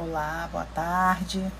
[0.00, 1.50] Olá, boa tarde.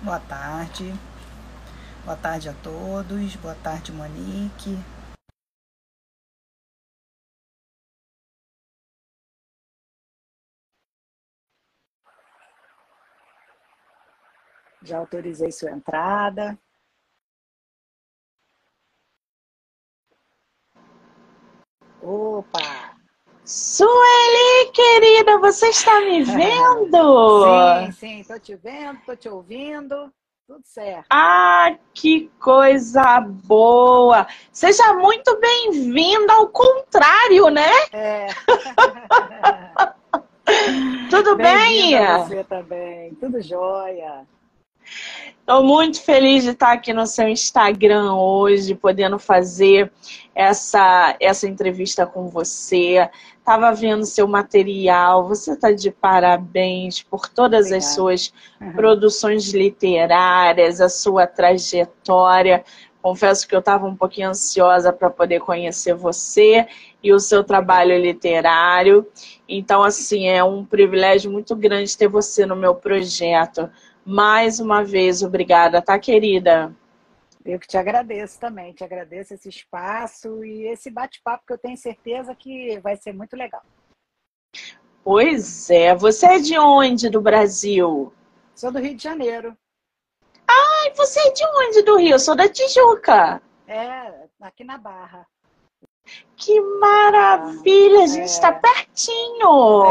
[0.00, 0.94] Boa tarde.
[2.06, 3.36] Boa tarde a todos.
[3.36, 4.82] Boa tarde, Monique.
[14.84, 16.58] Já autorizei sua entrada.
[22.00, 22.96] Opa!
[23.44, 27.44] Sueli, querida, você está me vendo?
[27.44, 30.12] sim, sim, estou te vendo, estou te ouvindo.
[30.46, 31.06] Tudo certo.
[31.08, 34.26] Ah, que coisa boa!
[34.52, 37.70] Seja muito bem-vinda ao contrário, né?
[37.92, 38.26] É.
[41.08, 41.96] Tudo bem?
[42.18, 43.14] Você também.
[43.14, 44.26] Tudo jóia.
[45.40, 49.92] Estou muito feliz de estar aqui no seu Instagram hoje, podendo fazer
[50.34, 53.10] essa, essa entrevista com você.
[53.38, 57.76] Estava vendo seu material, você está de parabéns por todas Obrigada.
[57.76, 58.72] as suas uhum.
[58.72, 62.64] produções literárias, a sua trajetória.
[63.02, 66.68] Confesso que eu estava um pouquinho ansiosa para poder conhecer você
[67.02, 69.04] e o seu trabalho literário.
[69.48, 73.68] Então, assim, é um privilégio muito grande ter você no meu projeto.
[74.04, 76.74] Mais uma vez, obrigada, tá, querida?
[77.44, 81.76] Eu que te agradeço também, te agradeço esse espaço e esse bate-papo que eu tenho
[81.76, 83.62] certeza que vai ser muito legal.
[85.04, 88.12] Pois é, você é de onde do Brasil?
[88.54, 89.56] Sou do Rio de Janeiro.
[90.48, 92.12] Ai, você é de onde do Rio?
[92.12, 93.42] Eu sou da Tijuca.
[93.66, 95.26] É, aqui na Barra.
[96.36, 98.52] Que maravilha, a gente está é.
[98.52, 99.84] pertinho.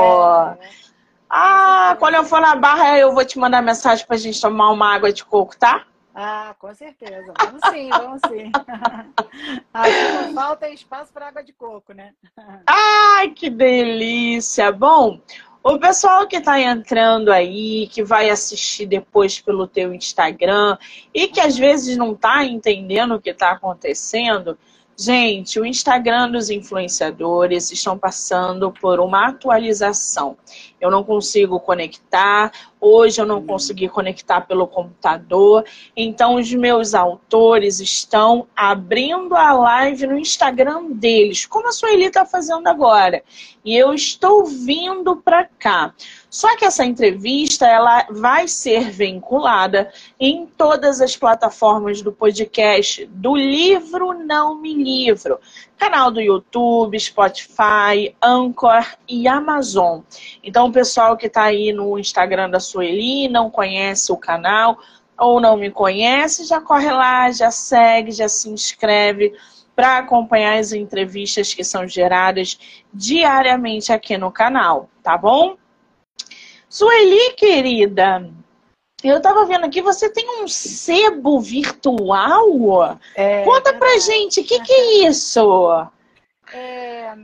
[0.62, 0.91] É.
[1.34, 4.94] Ah, quando eu for na barra, eu vou te mandar mensagem pra gente tomar uma
[4.94, 5.86] água de coco, tá?
[6.14, 7.34] Ah, com certeza.
[7.40, 8.52] Vamos sim, vamos sim.
[9.74, 12.12] Aqui não falta espaço para água de coco, né?
[12.68, 14.74] Ai, que delícia!
[14.74, 15.22] Bom,
[15.64, 20.78] o pessoal que está entrando aí, que vai assistir depois pelo teu Instagram
[21.14, 24.59] e que às vezes não está entendendo o que está acontecendo,
[25.03, 30.38] Gente, o Instagram dos influenciadores estão passando por uma atualização.
[30.81, 35.64] Eu não consigo conectar, hoje eu não consegui conectar pelo computador,
[35.96, 42.25] então os meus autores estão abrindo a live no Instagram deles, como a Sueli está
[42.25, 43.24] fazendo agora.
[43.64, 45.94] E eu estou vindo para cá.
[46.31, 53.36] Só que essa entrevista ela vai ser vinculada em todas as plataformas do podcast do
[53.36, 55.40] Livro Não Me Livro.
[55.78, 60.02] Canal do YouTube, Spotify, Anchor e Amazon.
[60.44, 64.80] Então, o pessoal que está aí no Instagram da Sueli não conhece o canal
[65.18, 69.34] ou não me conhece, já corre lá, já segue, já se inscreve
[69.76, 72.58] para acompanhar as entrevistas que são geradas
[72.94, 75.58] diariamente aqui no canal, tá bom?
[76.70, 78.32] Sueli, querida,
[79.03, 82.98] eu estava vendo aqui, você tem um sebo virtual?
[83.16, 85.70] É, Conta pra gente, o que, que é isso?
[86.53, 87.16] É,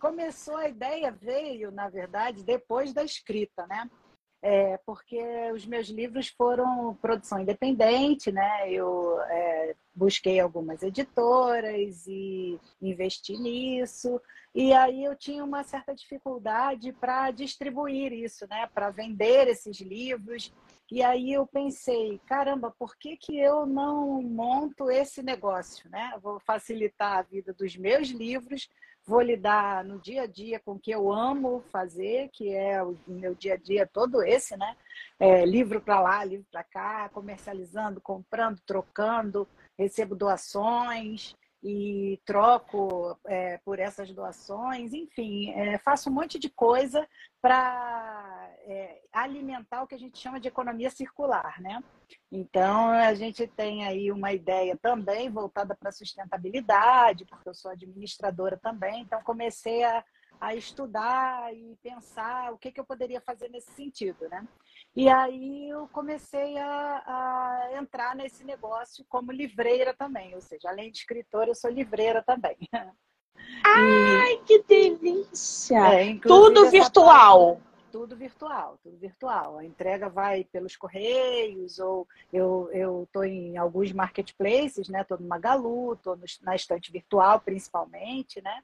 [0.00, 3.88] começou, a ideia veio, na verdade, depois da escrita, né?
[4.46, 5.18] É, porque
[5.54, 8.70] os meus livros foram produção independente, né?
[8.70, 14.20] Eu é, busquei algumas editoras e investi nisso.
[14.54, 18.66] E aí eu tinha uma certa dificuldade para distribuir isso, né?
[18.66, 20.52] Para vender esses livros.
[20.92, 26.12] E aí eu pensei, caramba, por que, que eu não monto esse negócio, né?
[26.22, 28.68] Vou facilitar a vida dos meus livros,
[29.06, 32.96] vou lidar no dia a dia com o que eu amo fazer, que é o
[33.06, 34.76] meu dia a dia todo esse, né?
[35.18, 39.46] É, livro para lá, livro para cá, comercializando, comprando, trocando,
[39.76, 47.08] recebo doações e troco é, por essas doações, enfim, é, faço um monte de coisa
[47.40, 51.82] para é, alimentar o que a gente chama de economia circular, né?
[52.30, 58.58] Então a gente tem aí uma ideia também voltada para sustentabilidade, porque eu sou administradora
[58.58, 60.04] também, então comecei a,
[60.38, 64.46] a estudar e pensar o que, que eu poderia fazer nesse sentido, né?
[64.96, 70.90] E aí eu comecei a, a, entrar nesse negócio como livreira também, ou seja, além
[70.92, 72.56] de escritora, eu sou livreira também.
[73.64, 74.38] Ai, e...
[74.38, 75.78] que delícia!
[75.94, 77.56] É, tudo virtual.
[77.56, 79.58] Parte, tudo virtual, tudo virtual.
[79.58, 85.02] A entrega vai pelos correios, ou eu estou em alguns marketplaces, né?
[85.02, 88.62] Estou no Magalu, estou na estante virtual principalmente, né?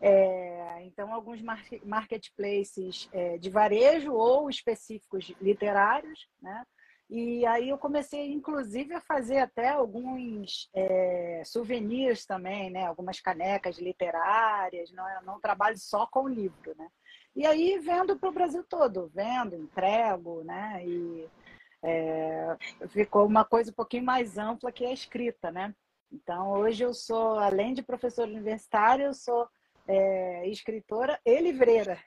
[0.00, 1.42] É, então, alguns
[1.84, 6.64] marketplaces é, de varejo ou específicos literários, né?
[7.10, 12.86] E aí eu comecei, inclusive, a fazer até alguns é, souvenirs também, né?
[12.86, 16.88] Algumas canecas literárias, não, é, não trabalho só com livro, né?
[17.34, 20.82] E aí vendo para o Brasil todo, vendo, entrego, né?
[20.86, 21.28] E
[21.82, 22.56] é,
[22.88, 25.74] ficou uma coisa um pouquinho mais ampla que a escrita, né?
[26.12, 29.48] Então, hoje eu sou, além de professora universitária, eu sou
[29.86, 31.98] é, escritora e livreira.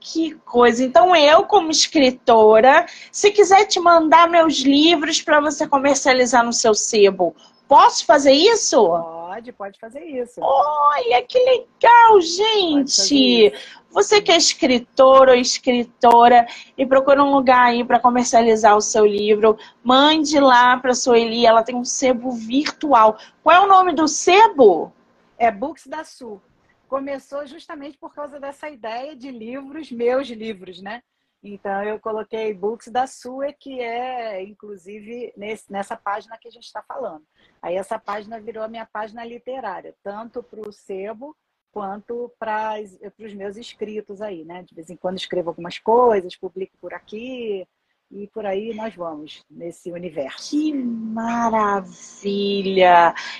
[0.00, 0.82] Que coisa!
[0.82, 6.74] Então, eu, como escritora, se quiser te mandar meus livros para você comercializar no seu
[6.74, 7.36] sebo,
[7.68, 8.88] posso fazer isso?
[8.88, 10.40] Pode, pode fazer isso.
[10.40, 13.52] Olha que legal, gente!
[13.92, 16.46] Você que é escritor ou escritora
[16.78, 21.44] e procura um lugar aí para comercializar o seu livro, mande lá para a Sueli,
[21.44, 23.18] ela tem um sebo virtual.
[23.42, 24.92] Qual é o nome do sebo?
[25.40, 26.42] É Books da Sul
[26.86, 31.02] começou justamente por causa dessa ideia de livros, meus livros, né?
[31.42, 36.64] Então eu coloquei books da sua, que é inclusive nesse, nessa página que a gente
[36.64, 37.24] está falando.
[37.62, 41.34] Aí essa página virou a minha página literária, tanto para o sebo
[41.72, 42.74] quanto para
[43.18, 44.62] os meus escritos aí, né?
[44.62, 47.66] De vez em quando escrevo algumas coisas, publico por aqui,
[48.10, 50.50] e por aí nós vamos nesse universo.
[50.50, 51.94] Que maravilha!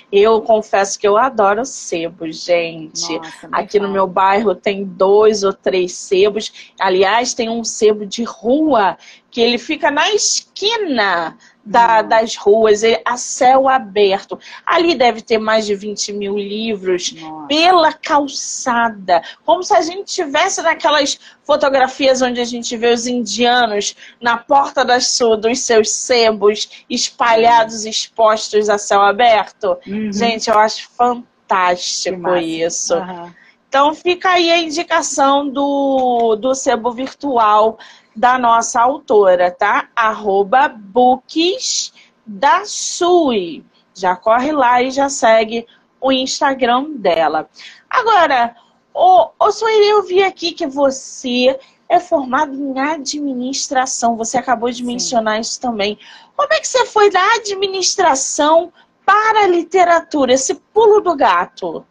[0.09, 3.17] Eu confesso que eu adoro sebos, gente.
[3.17, 6.71] Nossa, Aqui no meu bairro tem dois ou três sebos.
[6.79, 8.97] Aliás, tem um sebo de rua
[9.29, 14.39] que ele fica na esquina da, das ruas, a céu aberto.
[14.65, 17.47] Ali deve ter mais de 20 mil livros Nossa.
[17.47, 19.21] pela calçada.
[19.45, 24.83] Como se a gente tivesse naquelas fotografias onde a gente vê os indianos na porta
[24.83, 29.77] das, dos seus sebos espalhados, expostos a céu aberto.
[29.85, 30.11] Uhum.
[30.11, 32.95] Gente, eu acho fantástico isso.
[32.95, 33.31] Uhum.
[33.71, 37.79] Então fica aí a indicação do, do sebo virtual
[38.15, 39.89] da nossa autora, tá?
[39.95, 41.93] Arroba books
[42.25, 43.63] da Sui.
[43.93, 45.65] Já corre lá e já segue
[45.99, 47.49] o Instagram dela.
[47.89, 48.55] Agora,
[48.93, 54.15] ô, ô Sueli, eu vi aqui que você é formado em administração.
[54.15, 54.85] Você acabou de Sim.
[54.85, 55.99] mencionar isso também.
[56.35, 58.71] Como é que você foi da administração
[59.05, 60.33] para a literatura?
[60.33, 61.85] Esse pulo do gato.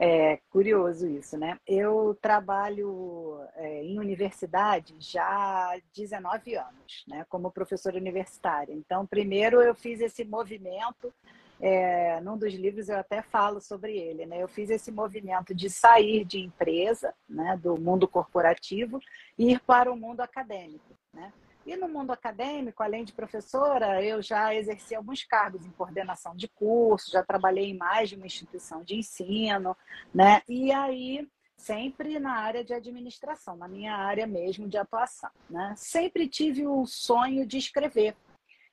[0.00, 1.58] É curioso isso, né?
[1.66, 7.26] Eu trabalho é, em universidade já há 19 anos, né?
[7.28, 8.72] Como professora universitária.
[8.72, 11.12] Então, primeiro eu fiz esse movimento,
[11.60, 14.40] é, num dos livros eu até falo sobre ele, né?
[14.40, 17.58] Eu fiz esse movimento de sair de empresa, né?
[17.60, 19.00] Do mundo corporativo
[19.36, 21.32] e ir para o mundo acadêmico, né?
[21.68, 26.48] E no mundo acadêmico, além de professora, eu já exerci alguns cargos em coordenação de
[26.48, 29.76] curso, já trabalhei em mais de uma instituição de ensino,
[30.14, 30.40] né?
[30.48, 31.28] E aí
[31.58, 35.74] sempre na área de administração, na minha área mesmo de atuação, né?
[35.76, 38.16] Sempre tive o sonho de escrever.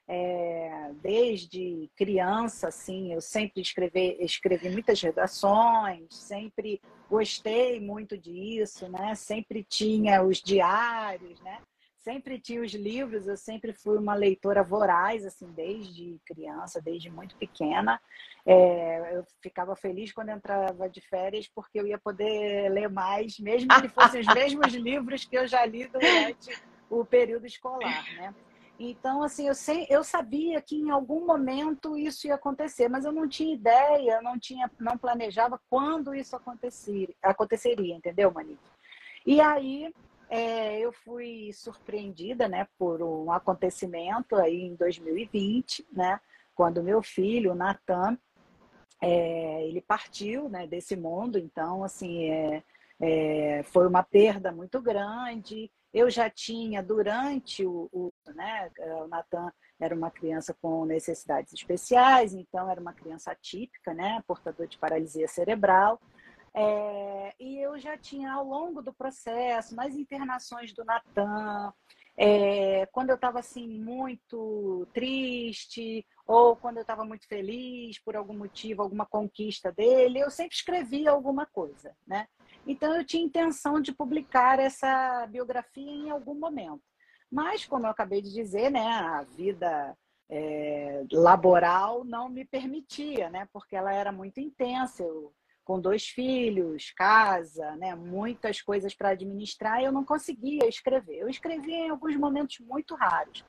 [0.07, 9.15] É, desde criança, assim, eu sempre escrevi, escrevi muitas redações, sempre gostei muito disso, né?
[9.15, 11.60] Sempre tinha os diários, né?
[12.05, 17.35] Sempre tinha os livros, eu sempre fui uma leitora voraz, assim, desde criança, desde muito
[17.35, 18.00] pequena.
[18.45, 23.69] É, eu ficava feliz quando entrava de férias, porque eu ia poder ler mais, mesmo
[23.81, 26.55] que fossem os mesmos livros que eu já li durante
[26.91, 28.35] o período escolar, né?
[28.77, 33.12] Então, assim, eu, sei, eu sabia que em algum momento isso ia acontecer, mas eu
[33.12, 38.59] não tinha ideia, não tinha, não planejava quando isso acontecer, aconteceria, entendeu, Monique?
[39.25, 39.91] E aí
[40.29, 46.20] é, eu fui surpreendida né, por um acontecimento aí em 2020, né,
[46.53, 48.17] quando meu filho, o Natan,
[49.01, 52.63] é, ele partiu né, desse mundo, então assim é,
[53.00, 55.72] é, foi uma perda muito grande.
[55.94, 58.72] Eu já tinha durante o, o né,
[59.03, 64.67] o Natan era uma criança com necessidades especiais, então era uma criança atípica, né, portador
[64.67, 66.00] de paralisia cerebral.
[66.57, 71.74] É, e eu já tinha, ao longo do processo, nas internações do Natan,
[72.17, 78.38] é, quando eu estava assim muito triste ou quando eu estava muito feliz por algum
[78.38, 82.25] motivo, alguma conquista dele, eu sempre escrevia alguma coisa, né?
[82.65, 86.81] Então eu tinha intenção de publicar essa biografia em algum momento.
[87.29, 89.95] Mas, como eu acabei de dizer, né, a vida
[90.29, 93.45] é, laboral não me permitia, né?
[93.51, 95.03] Porque ela era muito intensa.
[95.03, 95.33] Eu
[95.65, 101.17] com dois filhos, casa, né, muitas coisas para administrar, eu não conseguia escrever.
[101.17, 103.43] Eu escrevia em alguns momentos muito raros.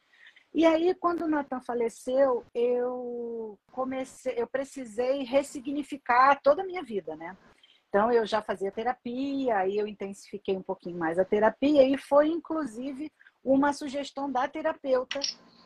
[0.54, 7.14] E aí, quando o Nathan faleceu, eu comecei, eu precisei ressignificar toda a minha vida,
[7.14, 7.36] né?
[7.88, 12.28] então eu já fazia terapia, aí eu intensifiquei um pouquinho mais a terapia e foi
[12.28, 13.10] inclusive
[13.44, 15.20] uma sugestão da terapeuta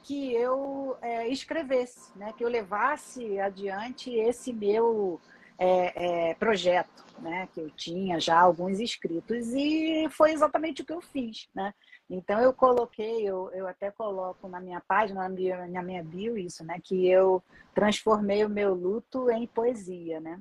[0.05, 2.33] que eu é, escrevesse, né?
[2.37, 5.21] que eu levasse adiante esse meu
[5.63, 7.47] é, é, projeto, né?
[7.53, 11.49] que eu tinha já alguns inscritos e foi exatamente o que eu fiz.
[11.55, 11.75] Né?
[12.09, 16.39] Então eu coloquei, eu, eu até coloco na minha página, na minha, na minha bio
[16.39, 16.81] isso, né?
[16.83, 17.43] que eu
[17.75, 20.41] transformei o meu luto em poesia, né?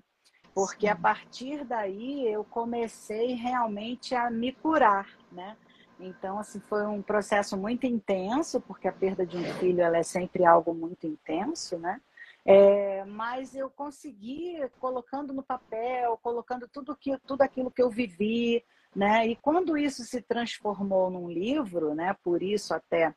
[0.53, 5.55] porque a partir daí eu comecei realmente a me curar, né?
[5.99, 10.03] Então, assim, foi um processo muito intenso, porque a perda de um filho ela é
[10.03, 12.01] sempre algo muito intenso, né?
[12.51, 18.65] É, mas eu consegui, colocando no papel, colocando tudo, que, tudo aquilo que eu vivi,
[18.95, 19.27] né?
[19.27, 22.15] E quando isso se transformou num livro, né?
[22.23, 23.13] Por isso até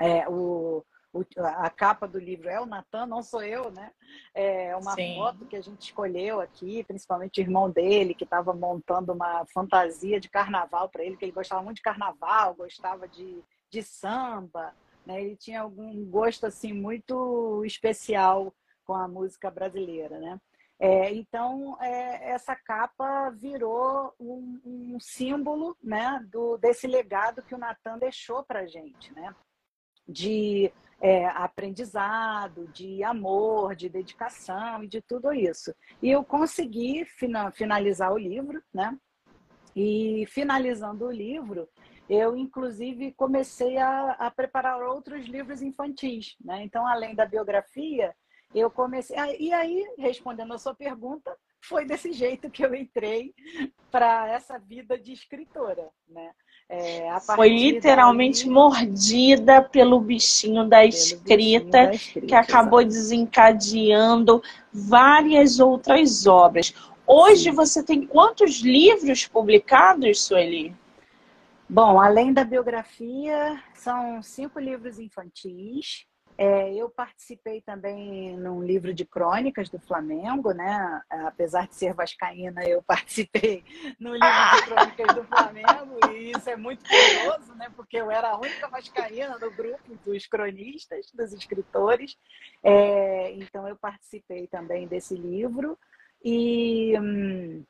[0.00, 0.84] é, o,
[1.36, 3.90] a capa do livro é o Natan, não sou eu, né?
[4.32, 5.16] É uma Sim.
[5.16, 10.20] foto que a gente escolheu aqui, principalmente o irmão dele, que estava montando uma fantasia
[10.20, 14.72] de carnaval para ele, que ele gostava muito de carnaval, gostava de, de samba,
[15.06, 15.22] né?
[15.22, 20.38] Ele tinha algum gosto assim muito especial com a música brasileira, né?
[20.78, 27.58] É, então, é, essa capa virou um, um, símbolo né, do, desse legado que o
[27.58, 29.34] Natan deixou para gente, né?
[30.08, 35.74] de é, aprendizado, de amor, de dedicação e de tudo isso.
[36.02, 37.06] E eu consegui
[37.52, 38.96] finalizar o livro, né?
[39.74, 41.68] E finalizando o livro,
[42.08, 46.62] eu inclusive comecei a, a preparar outros livros infantis, né?
[46.62, 48.14] Então, além da biografia,
[48.54, 49.16] eu comecei.
[49.38, 53.34] E aí, respondendo a sua pergunta, foi desse jeito que eu entrei
[53.90, 56.30] para essa vida de escritora, né?
[56.68, 62.94] É, Foi literalmente daí, mordida pelo bichinho da escrita, bichinho da escrita que acabou exatamente.
[62.94, 64.42] desencadeando
[64.72, 66.74] várias outras obras.
[67.06, 67.52] Hoje Sim.
[67.52, 70.74] você tem quantos livros publicados, Sueli?
[71.68, 76.06] Bom, além da biografia, são cinco livros infantis,
[76.36, 81.00] é, eu participei também num livro de crônicas do Flamengo, né?
[81.08, 83.64] Apesar de ser vascaína, eu participei
[84.00, 87.70] no livro de crônicas do Flamengo e isso é muito curioso, né?
[87.76, 92.16] Porque eu era a única vascaína do grupo dos cronistas, dos escritores.
[92.62, 95.78] É, então eu participei também desse livro
[96.22, 97.64] e hum,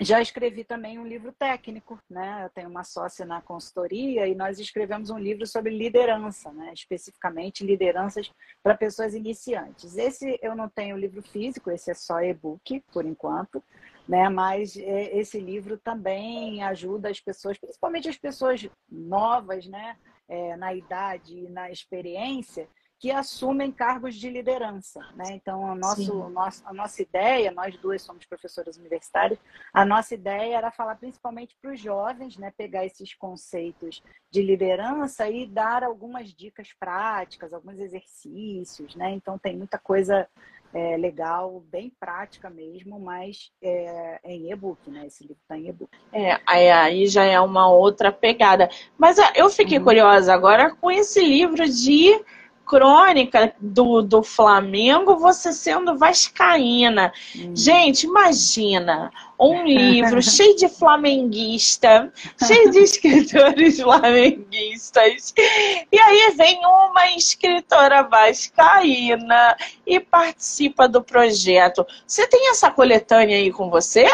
[0.00, 2.44] já escrevi também um livro técnico, né?
[2.44, 6.72] Eu tenho uma sócia na consultoria e nós escrevemos um livro sobre liderança, né?
[6.72, 8.30] Especificamente lideranças
[8.62, 9.96] para pessoas iniciantes.
[9.96, 13.62] Esse eu não tenho livro físico, esse é só e-book por enquanto,
[14.08, 14.28] né?
[14.28, 19.96] Mas é, esse livro também ajuda as pessoas, principalmente as pessoas novas, né?
[20.28, 22.66] É, na idade e na experiência,
[23.02, 25.00] que assumem cargos de liderança.
[25.16, 25.32] Né?
[25.32, 29.40] Então, a, nosso, nosso, a nossa ideia, nós duas somos professoras universitárias,
[29.74, 32.52] a nossa ideia era falar principalmente para os jovens, né?
[32.56, 38.94] pegar esses conceitos de liderança e dar algumas dicas práticas, alguns exercícios.
[38.94, 39.10] Né?
[39.10, 40.28] Então, tem muita coisa
[40.72, 45.06] é, legal, bem prática mesmo, mas é, é em e-book, né?
[45.06, 45.90] Esse livro está em e-book.
[46.12, 48.70] É, aí já é uma outra pegada.
[48.96, 49.84] Mas eu fiquei uhum.
[49.84, 52.24] curiosa agora com esse livro de
[52.72, 57.12] crônica do, do Flamengo, você sendo vascaína.
[57.36, 57.52] Hum.
[57.54, 62.10] Gente, imagina um livro cheio de flamenguista,
[62.42, 65.34] cheio de escritores flamenguistas.
[65.36, 69.54] E aí vem uma escritora vascaína
[69.86, 71.86] e participa do projeto.
[72.06, 74.06] Você tem essa coletânea aí com você?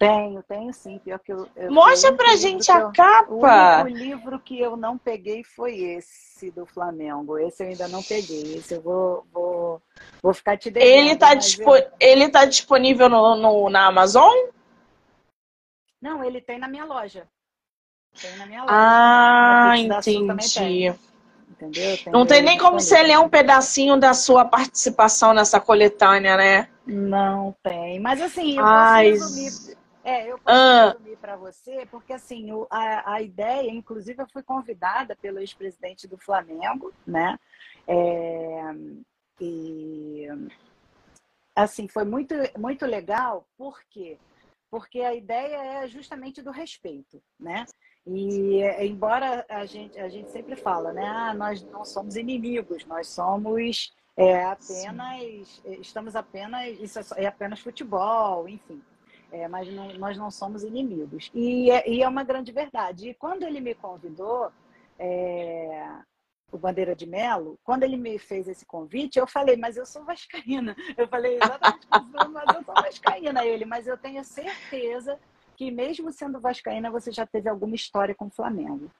[0.00, 0.98] Tenho, tenho sim.
[0.98, 3.84] Pior que eu, eu Mostra pra gente a eu, capa.
[3.84, 7.36] O livro que eu não peguei foi esse do Flamengo.
[7.36, 8.56] Esse eu ainda não peguei.
[8.56, 9.82] Esse eu vou, vou,
[10.22, 10.90] vou ficar te devendo.
[10.90, 11.76] Ele tá, dispo...
[11.76, 11.86] eu...
[12.00, 14.34] ele tá disponível no, no, na Amazon?
[16.00, 17.28] Não, ele tem na minha loja.
[18.18, 18.74] Tem na minha loja.
[18.74, 20.94] Ah, entendi.
[21.50, 21.98] Entendeu?
[21.98, 26.70] Tem não tem nem como você ler um pedacinho da sua participação nessa coletânea, né?
[26.86, 28.00] Não tem.
[28.00, 29.79] Mas assim, eu Ai, posso resumir
[30.10, 30.90] é, eu posso ah.
[30.92, 36.08] resumir para você, porque assim, o, a, a ideia, inclusive eu fui convidada pelo ex-presidente
[36.08, 37.38] do Flamengo, né?
[37.86, 38.74] É,
[39.40, 40.26] e
[41.54, 44.18] assim, foi muito, muito legal, por quê?
[44.70, 47.64] Porque a ideia é justamente do respeito, né?
[48.06, 51.06] E embora a gente, a gente sempre fala, né?
[51.06, 55.80] Ah, nós não somos inimigos, nós somos é, apenas, Sim.
[55.80, 58.82] estamos apenas, isso é, é apenas futebol, enfim.
[59.32, 61.30] É, mas não, nós não somos inimigos.
[61.34, 63.10] E é, e é, uma grande verdade.
[63.10, 64.50] E quando ele me convidou,
[64.98, 65.92] é,
[66.52, 70.04] o Bandeira de Melo, quando ele me fez esse convite, eu falei, mas eu sou
[70.04, 70.76] vascaína.
[70.96, 71.86] Eu falei exatamente
[72.30, 73.44] mas eu sou vascaína.
[73.44, 75.18] Ele, mas eu tenho certeza
[75.56, 78.90] que mesmo sendo vascaína, você já teve alguma história com o Flamengo.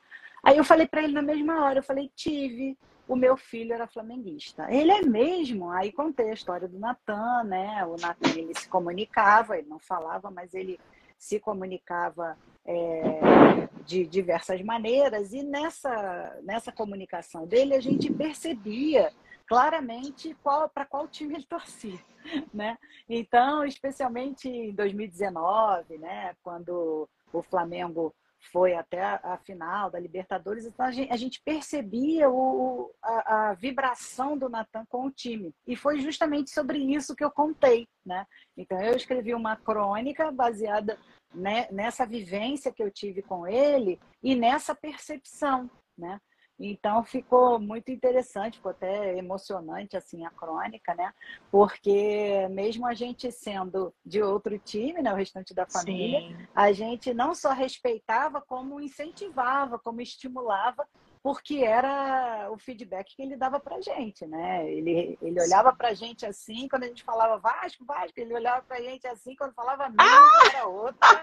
[0.43, 2.77] Aí eu falei para ele na mesma hora, eu falei, tive,
[3.11, 4.69] o meu filho era flamenguista.
[4.71, 5.69] Ele é mesmo?
[5.69, 7.85] Aí contei a história do Natan, né?
[7.85, 10.79] O Natan, ele se comunicava, ele não falava, mas ele
[11.19, 19.13] se comunicava é, de diversas maneiras, e nessa, nessa comunicação dele a gente percebia
[19.45, 21.99] claramente qual, para qual time ele torcia.
[22.55, 22.77] Né?
[23.09, 28.15] Então, especialmente em 2019, né, quando o Flamengo
[28.53, 33.55] foi até a, final da Libertadores, então a gente, a gente percebia o, a, a,
[33.55, 35.55] vibração do Natan com o time.
[35.67, 37.87] E foi justamente sobre isso que eu contei.
[38.05, 38.27] Né?
[38.57, 40.99] Então eu escrevi uma crônica baseada
[41.35, 45.71] né, nessa vivência que eu tive com ele e nessa percepção.
[45.97, 46.19] Né?
[46.61, 51.13] Então ficou muito interessante, ficou até emocionante assim a crônica, né?
[51.51, 56.37] Porque mesmo a gente sendo de outro time, né, o restante da família, Sim.
[56.55, 60.87] a gente não só respeitava, como incentivava, como estimulava
[61.23, 64.71] porque era o feedback que ele dava pra gente, né?
[64.71, 68.81] Ele, ele olhava pra gente assim, quando a gente falava Vasco, Vasco, ele olhava pra
[68.81, 70.51] gente assim, quando falava Minas, ah!
[70.55, 71.20] era outra,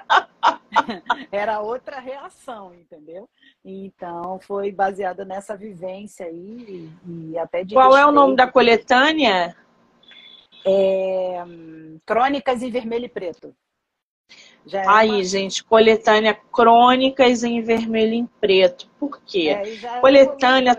[1.32, 3.30] era outra reação, entendeu?
[3.64, 8.08] Então, foi baseado nessa vivência aí e, até de Qual respeito.
[8.08, 9.56] é o nome da coletânea?
[10.66, 11.44] É,
[12.06, 13.56] Crônicas em Vermelho e Preto.
[14.72, 15.24] É Aí, uma...
[15.24, 18.90] gente, coletânea Crônicas em Vermelho e Preto.
[19.00, 19.50] Por quê?
[19.50, 20.76] É, coletânea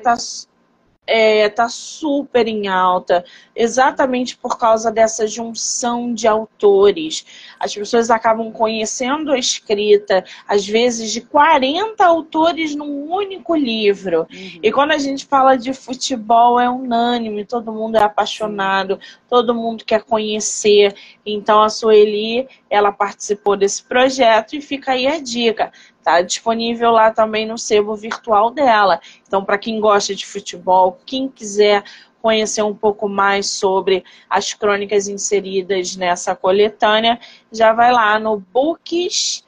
[1.55, 3.25] tá é, super em alta,
[3.57, 7.25] exatamente por causa dessa junção de autores.
[7.59, 14.27] As pessoas acabam conhecendo a escrita, às vezes, de 40 autores num único livro.
[14.31, 14.61] Uhum.
[14.63, 19.87] E quando a gente fala de futebol, é unânime, todo mundo é apaixonado, todo mundo
[19.87, 20.95] quer conhecer.
[21.25, 25.73] Então, a Sueli, ela participou desse projeto e fica aí a dica.
[26.09, 28.99] Está disponível lá também no sebo virtual dela.
[29.27, 31.85] Então, para quem gosta de futebol, quem quiser
[32.23, 37.21] conhecer um pouco mais sobre as crônicas inseridas nessa coletânea,
[37.53, 39.45] já vai lá no Books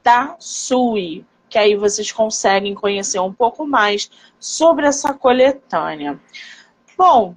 [0.00, 4.08] da Sui, que aí vocês conseguem conhecer um pouco mais
[4.38, 6.20] sobre essa coletânea.
[6.96, 7.34] Bom,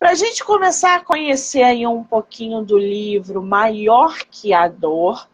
[0.00, 5.28] para a gente começar a conhecer aí um pouquinho do livro Maior que a Dor,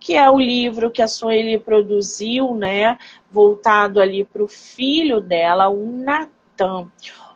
[0.00, 2.98] que é o livro que a Sueli produziu, né?
[3.30, 6.90] Voltado ali para o filho dela, o Natan.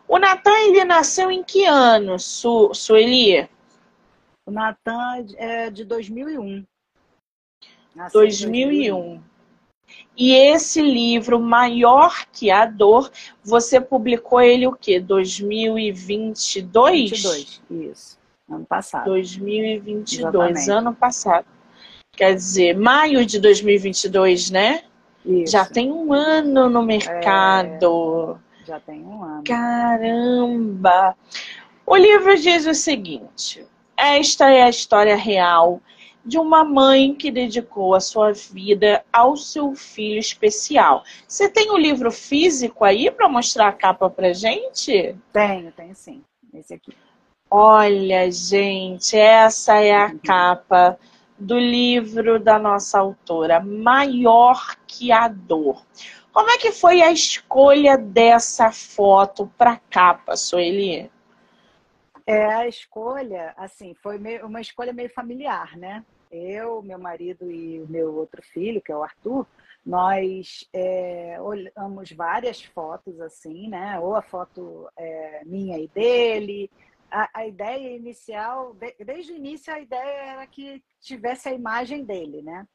[0.07, 3.47] O Natan, ele nasceu em que ano, Su Sueli?
[4.45, 6.65] O Natan é de 2001.
[7.95, 8.67] Nasceu 2001.
[8.67, 9.21] 2001.
[10.17, 13.11] E esse livro, Maior que a Dor,
[13.43, 14.99] você publicou ele o quê?
[14.99, 17.11] 2022?
[17.11, 18.17] 22, isso.
[18.49, 19.05] Ano passado.
[19.05, 20.71] 2022, Exatamente.
[20.71, 21.45] ano passado.
[22.15, 24.83] Quer dizer, maio de 2022, né?
[25.25, 25.51] Isso.
[25.51, 28.39] Já tem um ano no mercado.
[28.61, 29.43] É, já tem um ano.
[29.43, 31.15] Caramba!
[31.85, 33.65] O livro diz o seguinte:
[33.97, 35.81] esta é a história real
[36.25, 41.03] de uma mãe que dedicou a sua vida ao seu filho especial.
[41.27, 45.15] Você tem o um livro físico aí para mostrar a capa pra gente?
[45.31, 46.23] Tenho, tenho sim.
[46.53, 46.93] Esse aqui.
[47.49, 50.97] Olha, gente, essa é a capa
[51.37, 55.85] do livro da nossa autora, Maior que a Dor.
[56.31, 61.09] Como é que foi a escolha dessa foto para capa, Sueli?
[62.27, 66.03] É, a escolha, assim, foi meio, uma escolha meio familiar, né?
[66.31, 69.45] Eu, meu marido e o meu outro filho, que é o Arthur,
[69.85, 73.99] nós é, olhamos várias fotos assim, né?
[73.99, 76.69] Ou a foto é, minha e dele,
[77.11, 82.03] a, a ideia inicial, de, desde o início, a ideia era que tivesse a imagem
[82.03, 82.67] dele, né?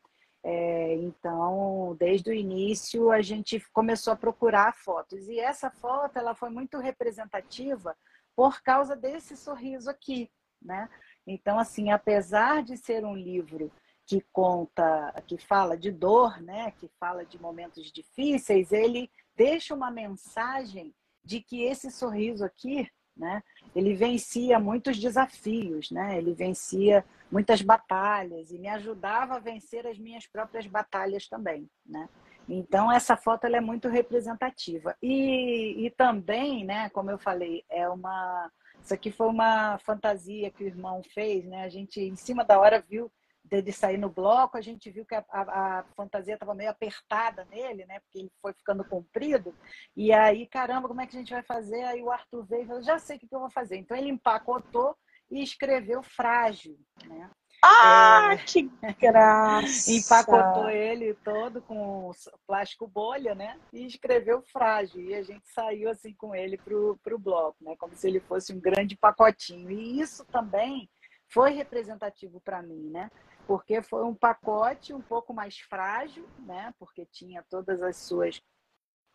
[0.43, 5.29] É, então, desde o início, a gente começou a procurar fotos.
[5.29, 7.97] E essa foto ela foi muito representativa
[8.35, 10.89] por causa desse sorriso aqui, né?
[11.27, 13.71] Então, assim, apesar de ser um livro
[14.07, 16.71] que conta, que fala de dor, né?
[16.73, 22.91] Que fala de momentos difíceis, ele deixa uma mensagem de que esse sorriso aqui
[23.21, 23.43] né?
[23.77, 26.17] Ele vencia muitos desafios, né?
[26.17, 32.09] Ele vencia muitas batalhas e me ajudava a vencer as minhas próprias batalhas também, né?
[32.49, 36.89] Então essa foto ela é muito representativa e, e também, né?
[36.91, 38.51] Como eu falei, é uma
[38.83, 41.65] isso aqui foi uma fantasia que o irmão fez, né?
[41.65, 43.13] A gente em cima da hora viu
[43.45, 47.45] de sair no bloco, a gente viu que a, a, a fantasia estava meio apertada
[47.47, 47.99] nele, né?
[48.01, 49.55] Porque ele foi ficando comprido.
[49.97, 51.83] E aí, caramba, como é que a gente vai fazer?
[51.85, 53.77] Aí o Arthur veio e falou, já sei o que eu vou fazer.
[53.77, 54.97] Então ele empacotou
[55.31, 57.31] e escreveu frágil, né?
[57.63, 58.37] Ah, é...
[58.39, 58.63] que
[59.01, 59.93] graça!
[59.93, 62.11] Empacotou ele todo com
[62.47, 63.59] plástico bolha, né?
[63.73, 65.01] E escreveu frágil.
[65.03, 67.75] E a gente saiu assim com ele pro, pro bloco, né?
[67.79, 69.71] Como se ele fosse um grande pacotinho.
[69.71, 70.89] E isso também
[71.29, 73.11] foi representativo para mim, né?
[73.51, 76.73] Porque foi um pacote um pouco mais frágil, né?
[76.79, 78.41] Porque tinha todas as suas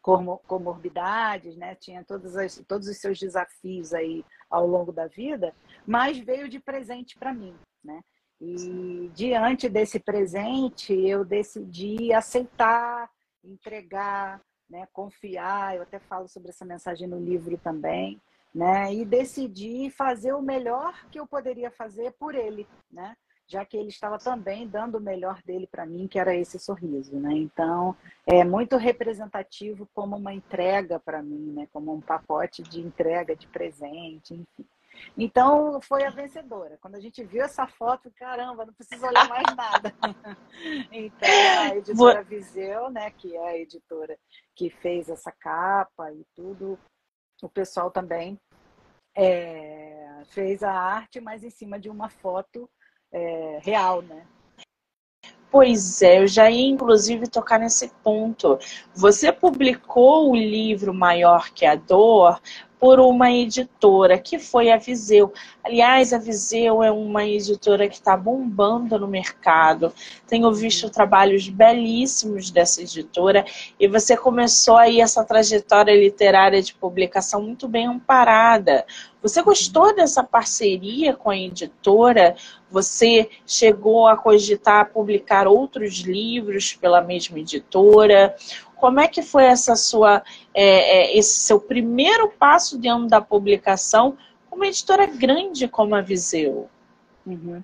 [0.02, 1.74] comorbidades, né?
[1.76, 5.56] Tinha todas as, todos os seus desafios aí ao longo da vida,
[5.88, 8.02] mas veio de presente para mim, né?
[8.42, 13.10] E diante desse presente, eu decidi aceitar,
[13.42, 15.78] entregar, né, confiar.
[15.78, 18.22] Eu até falo sobre essa mensagem no livro também,
[18.54, 18.94] né?
[18.94, 23.16] E decidi fazer o melhor que eu poderia fazer por ele, né?
[23.48, 27.16] Já que ele estava também dando o melhor dele para mim, que era esse sorriso,
[27.20, 27.32] né?
[27.34, 31.68] Então, é muito representativo como uma entrega para mim, né?
[31.72, 34.66] Como um pacote de entrega de presente, enfim.
[35.18, 36.78] Então, foi a vencedora.
[36.82, 39.94] Quando a gente viu essa foto, caramba, não precisa olhar mais nada.
[40.92, 41.30] então,
[41.62, 44.18] a editora Viseu, né, que é a editora
[44.56, 46.80] que fez essa capa e tudo,
[47.42, 48.40] o pessoal também
[49.16, 52.70] é, fez a arte, mas em cima de uma foto
[53.16, 54.24] é, real, né?
[55.50, 58.60] Pois é, eu já ia inclusive tocar nesse ponto.
[58.94, 62.42] Você publicou o livro Maior que a Dor,
[62.78, 65.34] por uma editora, que foi a Viseu.
[65.64, 69.94] Aliás, a Viseu é uma editora que está bombando no mercado.
[70.28, 73.46] Tenho visto trabalhos belíssimos dessa editora
[73.80, 78.86] e você começou aí essa trajetória literária de publicação muito bem amparada.
[79.26, 82.36] Você gostou dessa parceria com a editora?
[82.70, 88.36] Você chegou a cogitar publicar outros livros pela mesma editora?
[88.76, 90.66] Como é que foi essa sua, é,
[91.16, 94.16] é, esse seu primeiro passo dentro da publicação
[94.48, 96.70] com uma editora grande como a Viseu?
[97.26, 97.64] Uhum.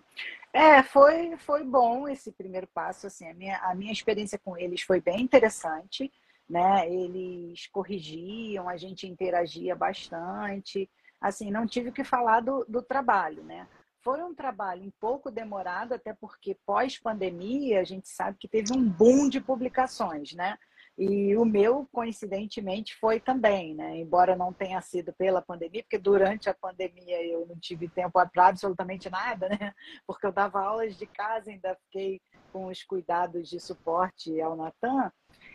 [0.51, 3.05] É, foi, foi bom esse primeiro passo.
[3.05, 6.11] Assim, a minha, a minha experiência com eles foi bem interessante.
[6.49, 6.91] Né?
[6.91, 10.89] Eles corrigiam, a gente interagia bastante.
[11.21, 13.67] Assim, não tive que falar do, do trabalho, né?
[14.03, 18.83] Foi um trabalho um pouco demorado, até porque pós-pandemia a gente sabe que teve um
[18.83, 20.57] boom de publicações, né?
[20.97, 23.97] E o meu, coincidentemente, foi também, né?
[23.97, 28.47] Embora não tenha sido pela pandemia, porque durante a pandemia eu não tive tempo para
[28.47, 29.73] absolutamente nada, né?
[30.05, 32.19] Porque eu dava aulas de casa, ainda fiquei
[32.51, 35.11] com os cuidados de suporte ao Natan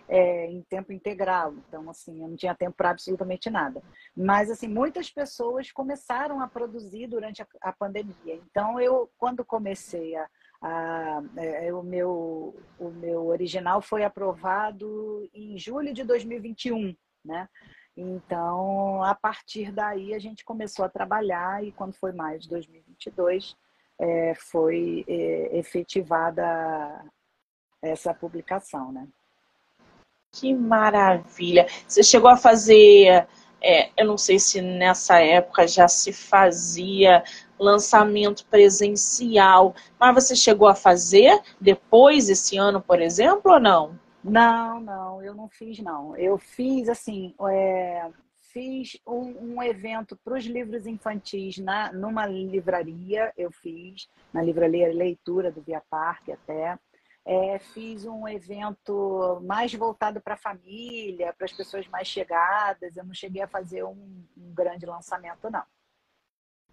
[0.09, 1.55] é, em tempo integral.
[1.69, 3.83] Então, assim, eu não tinha tempo para absolutamente nada.
[4.17, 8.35] Mas, assim, muitas pessoas começaram a produzir durante a, a pandemia.
[8.51, 10.29] Então, eu, quando comecei a
[10.61, 17.49] a, é, o, meu, o meu original foi aprovado em julho de 2021, né?
[17.97, 23.57] Então, a partir daí, a gente começou a trabalhar e quando foi mais de 2022,
[23.99, 26.45] é, foi é, efetivada
[27.81, 29.09] essa publicação, né?
[30.39, 31.67] Que maravilha!
[31.89, 33.27] Você chegou a fazer,
[33.63, 37.25] é, eu não sei se nessa época já se fazia
[37.59, 39.75] lançamento presencial.
[39.99, 43.99] Mas você chegou a fazer depois esse ano, por exemplo, ou não?
[44.23, 46.15] Não, não, eu não fiz, não.
[46.17, 53.33] Eu fiz, assim, é, fiz um, um evento para os livros infantis na, numa livraria,
[53.37, 56.79] eu fiz, na livraria Leitura do Via Parque até.
[57.29, 62.97] É, fiz um evento mais voltado para a família, para as pessoas mais chegadas.
[62.97, 65.65] Eu não cheguei a fazer um, um grande lançamento, não.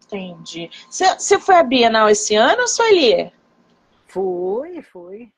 [0.03, 0.69] Entendi.
[0.89, 3.33] Você foi à Bienal esse ano, Sueli?
[4.05, 5.33] Fui, fui.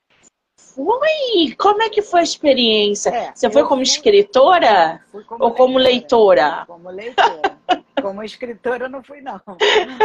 [0.57, 1.55] Fui!
[1.57, 3.31] Como é que foi a experiência?
[3.33, 3.83] Você é, foi como fui...
[3.83, 6.65] escritora como ou como leitora?
[6.67, 7.57] Como leitora.
[8.01, 9.39] como escritora não fui, não.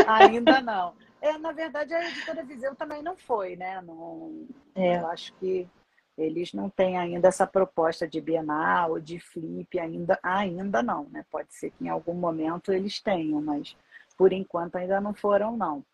[0.06, 0.94] Ainda não.
[1.20, 3.80] É, na verdade, a editora Viseu também não foi, né?
[3.83, 4.96] Não, é.
[4.96, 5.68] Eu acho que
[6.16, 11.24] eles não têm ainda essa proposta de Bienal, de Flip, ainda, ainda não, né?
[11.30, 13.76] Pode ser que em algum momento eles tenham, mas
[14.16, 15.85] por enquanto ainda não foram, não.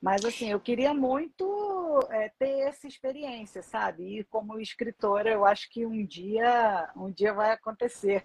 [0.00, 4.18] Mas assim, eu queria muito é, ter essa experiência, sabe?
[4.18, 8.24] E como escritora, eu acho que um dia, um dia vai acontecer.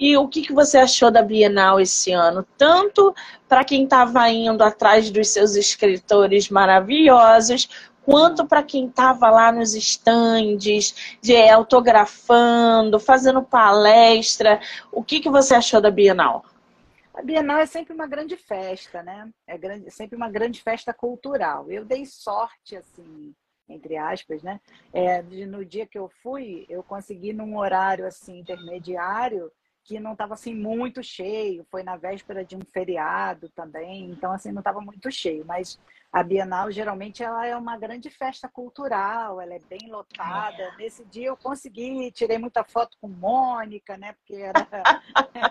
[0.00, 2.42] E o que, que você achou da Bienal esse ano?
[2.56, 3.14] Tanto
[3.46, 7.68] para quem estava indo atrás dos seus escritores maravilhosos,
[8.02, 14.58] quanto para quem estava lá nos estandes, de autografando, fazendo palestra.
[14.90, 16.46] O que, que você achou da Bienal?
[17.12, 19.28] A Bienal é sempre uma grande festa, né?
[19.46, 21.70] É grande, sempre uma grande festa cultural.
[21.70, 23.34] Eu dei sorte, assim,
[23.68, 24.62] entre aspas, né?
[24.94, 29.52] É, no dia que eu fui, eu consegui num horário assim intermediário
[29.84, 31.66] que não estava assim muito cheio.
[31.70, 35.44] Foi na véspera de um feriado também, então assim não estava muito cheio.
[35.44, 35.78] Mas
[36.12, 40.62] a Bienal geralmente ela é uma grande festa cultural, ela é bem lotada.
[40.62, 40.76] É.
[40.76, 44.12] Nesse dia eu consegui, tirei muita foto com Mônica, né?
[44.14, 44.66] Porque era,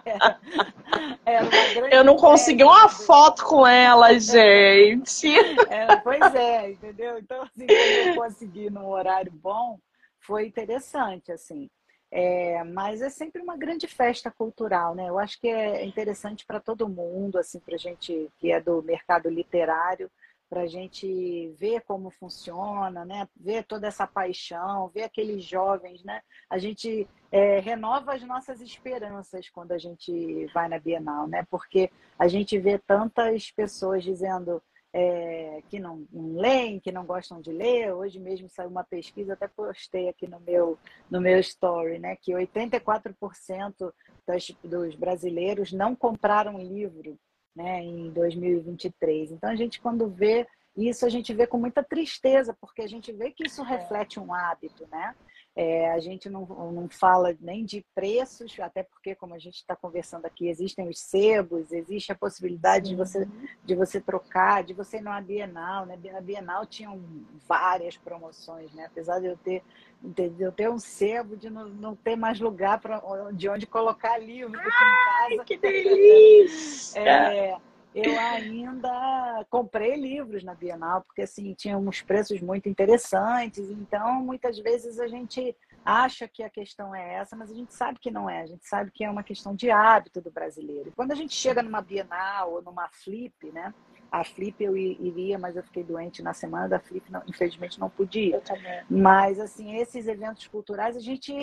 [0.06, 0.40] era,
[1.26, 5.34] era uma grande Eu não consegui uma foto com ela, gente.
[5.70, 7.18] É, pois é, entendeu?
[7.18, 9.80] Então assim, eu consegui num horário bom,
[10.20, 11.70] foi interessante assim.
[12.12, 15.10] É, mas é sempre uma grande festa cultural, né?
[15.10, 19.30] Eu acho que é interessante para todo mundo, assim, para gente que é do mercado
[19.30, 20.10] literário,
[20.50, 23.30] para a gente ver como funciona, né?
[23.40, 26.04] ver toda essa paixão, ver aqueles jovens.
[26.04, 26.22] Né?
[26.50, 31.46] A gente é, renova as nossas esperanças quando a gente vai na Bienal, né?
[31.52, 34.62] porque a gente vê tantas pessoas dizendo
[34.94, 37.94] é, que não, não leem, que não gostam de ler.
[37.94, 40.78] Hoje mesmo saiu uma pesquisa, até postei aqui no meu,
[41.10, 42.16] no meu story, né?
[42.16, 43.94] que 84%
[44.26, 47.18] das, dos brasileiros não compraram livro
[47.56, 49.32] né, em 2023.
[49.32, 50.48] Então a gente quando vê
[50.78, 53.68] isso a gente vê com muita tristeza, porque a gente vê que isso é.
[53.68, 55.14] reflete um hábito, né?
[55.56, 59.76] É, a gente não, não fala nem de preços, até porque, como a gente está
[59.76, 63.28] conversando aqui, existem os sebos, existe a possibilidade de você,
[63.66, 65.86] de você trocar, de você ir numa Bienal.
[65.86, 66.00] Né?
[66.14, 67.02] Na Bienal tinham
[67.48, 68.86] várias promoções, né?
[68.86, 69.64] apesar de eu ter,
[70.02, 73.02] de eu ter um sebo, de não, não ter mais lugar pra,
[73.34, 75.46] de onde colocar livro aqui em casa.
[75.46, 77.00] que delícia!
[77.04, 77.58] é,
[77.94, 83.70] eu ainda comprei livros na Bienal, porque assim, tinha uns preços muito interessantes.
[83.70, 88.00] Então, muitas vezes a gente acha que a questão é essa, mas a gente sabe
[88.00, 88.42] que não é.
[88.42, 90.94] A gente sabe que é uma questão de hábito do brasileiro.
[90.96, 93.74] Quando a gente chega numa Bienal ou numa Flip, né?
[94.12, 97.90] A Flip eu iria, mas eu fiquei doente na semana da Flip, não, infelizmente não
[97.90, 98.36] podia.
[98.36, 98.84] Eu também.
[98.90, 101.34] Mas assim, esses eventos culturais a gente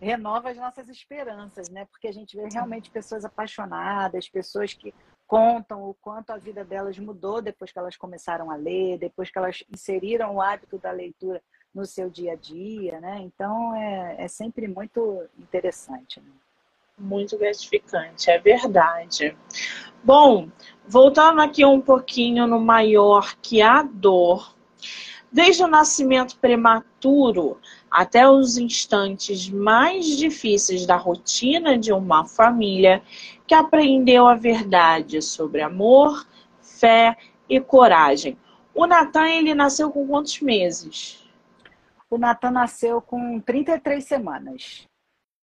[0.00, 1.86] renova as nossas esperanças, né?
[1.86, 4.92] Porque a gente vê realmente pessoas apaixonadas, pessoas que
[5.26, 9.38] contam o quanto a vida delas mudou depois que elas começaram a ler, depois que
[9.38, 11.42] elas inseriram o hábito da leitura
[11.74, 13.18] no seu dia a dia, né?
[13.20, 16.20] Então é, é sempre muito interessante.
[16.20, 16.30] Né?
[16.98, 19.36] Muito gratificante, é verdade.
[20.02, 20.48] Bom,
[20.88, 24.55] voltando aqui um pouquinho no maior que a dor.
[25.30, 27.58] Desde o nascimento prematuro
[27.90, 33.02] até os instantes mais difíceis da rotina de uma família,
[33.46, 36.26] que aprendeu a verdade sobre amor,
[36.60, 37.16] fé
[37.48, 38.38] e coragem.
[38.74, 41.24] O Natan, ele nasceu com quantos meses?
[42.10, 44.86] O Natan nasceu com 33 semanas.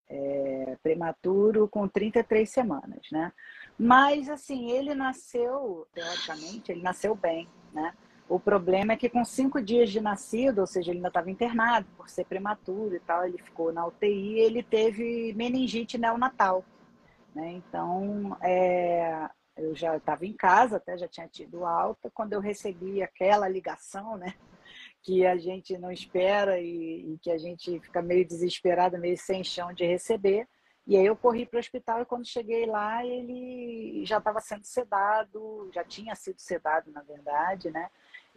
[0.09, 3.33] É, prematuro com 33 semanas, né?
[3.77, 7.93] Mas, assim, ele nasceu, teoricamente, ele nasceu bem, né?
[8.29, 11.87] O problema é que com cinco dias de nascido, ou seja, ele ainda estava internado
[11.95, 16.65] por ser prematuro e tal, ele ficou na UTI ele teve meningite neonatal.
[17.33, 17.51] Né?
[17.53, 23.01] Então, é, eu já estava em casa, até já tinha tido alta, quando eu recebi
[23.01, 24.33] aquela ligação, né?
[25.01, 29.43] Que a gente não espera e, e que a gente fica meio desesperado, meio sem
[29.43, 30.47] chão de receber.
[30.85, 34.63] E aí eu corri para o hospital e quando cheguei lá, ele já estava sendo
[34.63, 37.89] sedado, já tinha sido sedado, na verdade, né?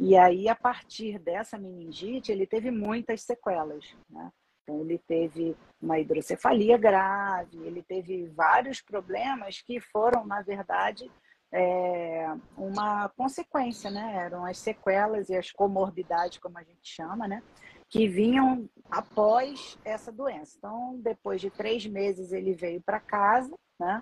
[0.03, 4.33] E aí, a partir dessa meningite, ele teve muitas sequelas, né?
[4.63, 11.11] Então, ele teve uma hidrocefalia grave, ele teve vários problemas que foram, na verdade,
[11.53, 14.17] é, uma consequência, né?
[14.25, 17.43] Eram as sequelas e as comorbidades, como a gente chama, né?
[17.91, 20.55] Que vinham após essa doença.
[20.57, 24.01] Então, depois de três meses, ele veio para casa, né?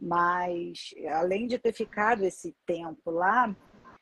[0.00, 3.52] Mas, além de ter ficado esse tempo lá,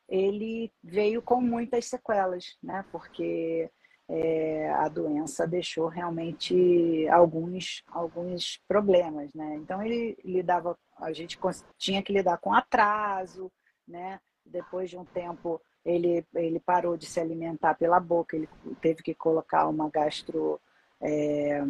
[0.09, 2.83] ele veio com muitas sequelas, né?
[2.91, 3.69] Porque
[4.09, 9.55] é, a doença deixou realmente alguns, alguns problemas, né?
[9.57, 11.39] Então ele lidava, a gente
[11.77, 13.51] tinha que lidar com atraso,
[13.87, 14.19] né?
[14.43, 18.49] Depois de um tempo ele, ele parou de se alimentar pela boca, ele
[18.81, 20.59] teve que colocar uma gastro,
[20.99, 21.61] é,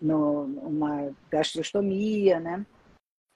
[0.00, 2.64] no, uma gastrostomia, né?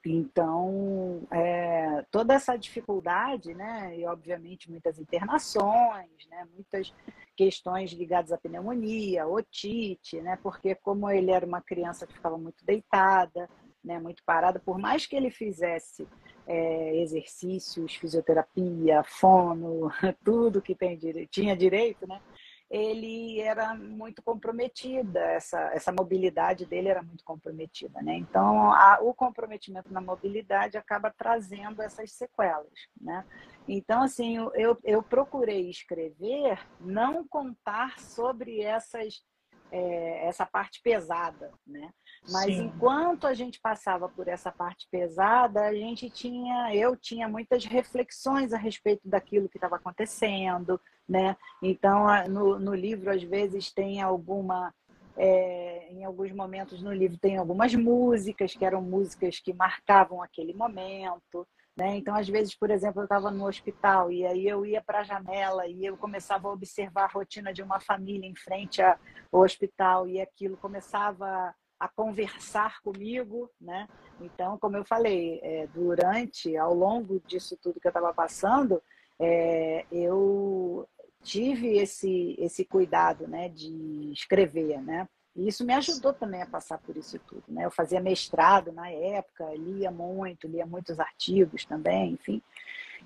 [0.06, 6.92] Então, é, toda essa dificuldade, né, e obviamente muitas internações, né, muitas
[7.34, 12.64] questões ligadas à pneumonia, otite, né, porque como ele era uma criança que ficava muito
[12.66, 13.48] deitada,
[13.82, 16.06] né, muito parada, por mais que ele fizesse
[16.46, 19.88] é, exercícios, fisioterapia, fono,
[20.22, 20.98] tudo que tem,
[21.30, 22.20] tinha direito, né,
[22.70, 28.16] ele era muito comprometida, essa, essa mobilidade dele era muito comprometida, né?
[28.16, 33.24] Então, a, o comprometimento na mobilidade acaba trazendo essas sequelas, né?
[33.68, 39.22] Então, assim, eu, eu procurei escrever, não contar sobre essas
[39.70, 41.90] é, essa parte pesada, né?
[42.30, 42.66] Mas Sim.
[42.66, 48.52] enquanto a gente passava por essa parte pesada, a gente tinha, eu tinha muitas reflexões
[48.52, 51.36] a respeito daquilo que estava acontecendo, né?
[51.62, 54.72] Então, no, no livro às vezes tem alguma
[55.16, 60.52] é, em alguns momentos no livro tem algumas músicas que eram músicas que marcavam aquele
[60.52, 61.46] momento.
[61.76, 61.96] Né?
[61.96, 65.04] Então, às vezes, por exemplo, eu estava no hospital e aí eu ia para a
[65.04, 68.96] janela e eu começava a observar a rotina de uma família em frente ao
[69.32, 73.88] hospital e aquilo começava a conversar comigo, né?
[74.20, 78.80] Então, como eu falei, é, durante, ao longo disso tudo que eu estava passando,
[79.18, 80.88] é, eu
[81.24, 85.08] tive esse esse cuidado, né, de escrever, né?
[85.34, 87.42] E isso me ajudou também a passar por isso tudo.
[87.48, 87.64] Né?
[87.64, 92.40] Eu fazia mestrado na época, lia muito, lia muitos artigos também, enfim.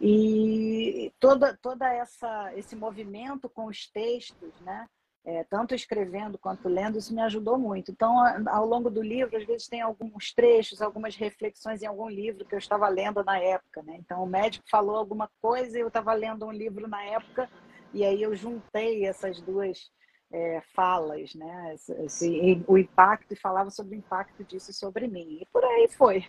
[0.00, 4.86] E toda, toda essa esse movimento com os textos, né?
[5.24, 7.90] É, tanto escrevendo quanto lendo, isso me ajudou muito.
[7.90, 8.16] Então,
[8.48, 12.54] ao longo do livro, às vezes tem alguns trechos, algumas reflexões em algum livro que
[12.54, 13.82] eu estava lendo na época.
[13.82, 13.96] Né?
[13.98, 17.50] Então, o médico falou alguma coisa e eu estava lendo um livro na época,
[17.92, 19.90] e aí eu juntei essas duas
[20.32, 21.74] é, falas, né?
[22.04, 25.38] Esse, o impacto, e falava sobre o impacto disso sobre mim.
[25.40, 26.24] E por aí foi.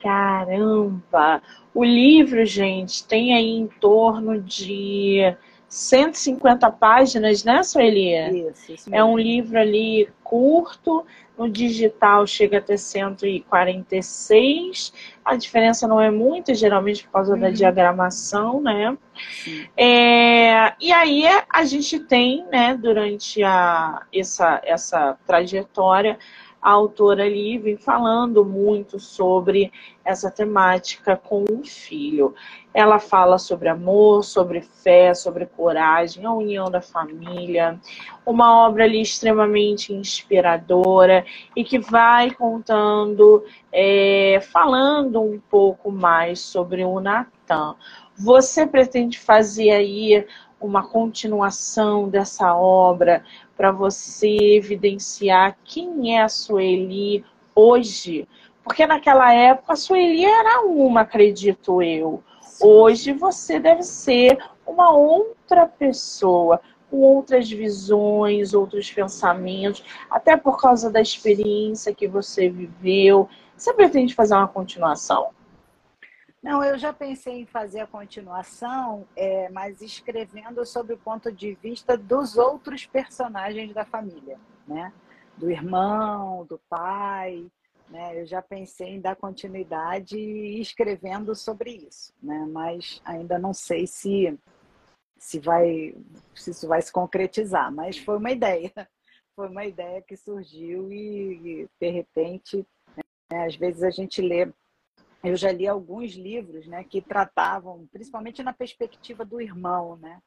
[0.00, 1.42] Caramba!
[1.74, 5.20] O livro, gente, tem aí em torno de
[5.68, 8.48] 150 páginas, né, Sueli?
[8.48, 11.04] Isso, isso É um livro ali curto,
[11.36, 14.92] no digital chega a ter 146.
[15.24, 17.40] A diferença não é muita, geralmente por causa uhum.
[17.40, 18.98] da diagramação, né?
[19.76, 26.18] É, e aí a gente tem, né, durante a, essa, essa trajetória,
[26.66, 29.70] a autora ali vem falando muito sobre
[30.04, 32.34] essa temática com o filho.
[32.74, 37.80] Ela fala sobre amor, sobre fé, sobre coragem, a união da família,
[38.26, 41.24] uma obra ali extremamente inspiradora
[41.54, 47.76] e que vai contando, é, falando um pouco mais sobre o Natan.
[48.18, 50.26] Você pretende fazer aí
[50.60, 53.22] uma continuação dessa obra
[53.56, 58.28] para você evidenciar quem é a Sueli hoje?
[58.62, 62.22] Porque naquela época a Sueli era uma, acredito eu.
[62.60, 70.90] Hoje você deve ser uma outra pessoa, com outras visões, outros pensamentos, até por causa
[70.90, 73.28] da experiência que você viveu.
[73.56, 75.35] Você pretende fazer uma continuação?
[76.46, 81.54] Não, eu já pensei em fazer a continuação, é, mas escrevendo sobre o ponto de
[81.54, 84.92] vista dos outros personagens da família, né?
[85.36, 87.50] Do irmão, do pai,
[87.90, 88.20] né?
[88.20, 92.46] Eu já pensei em dar continuidade escrevendo sobre isso, né?
[92.48, 94.38] Mas ainda não sei se
[95.18, 95.96] se vai
[96.32, 98.72] se isso vai se concretizar, mas foi uma ideia,
[99.34, 102.64] foi uma ideia que surgiu e de repente,
[103.32, 103.46] né?
[103.46, 104.48] às vezes a gente lê
[105.26, 110.20] eu já li alguns livros né, que tratavam, principalmente na perspectiva do irmão, né?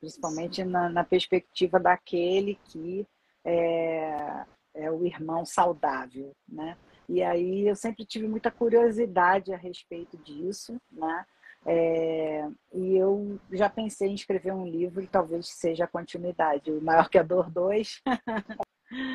[0.00, 3.06] principalmente na, na perspectiva daquele que
[3.44, 6.34] é, é, o irmão saudável.
[6.48, 6.76] Né?
[7.06, 10.80] E aí eu sempre tive muita curiosidade a respeito disso.
[10.90, 11.26] Né?
[11.66, 16.80] É, e eu já pensei em escrever um livro e talvez seja a continuidade, o
[16.80, 18.02] Maior que a Dor 2.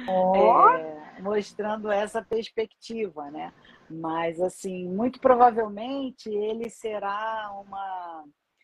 [0.08, 0.32] Oh.
[1.18, 3.54] É, mostrando essa perspectiva, né?
[3.92, 8.24] Mas, assim, muito provavelmente ele será uma,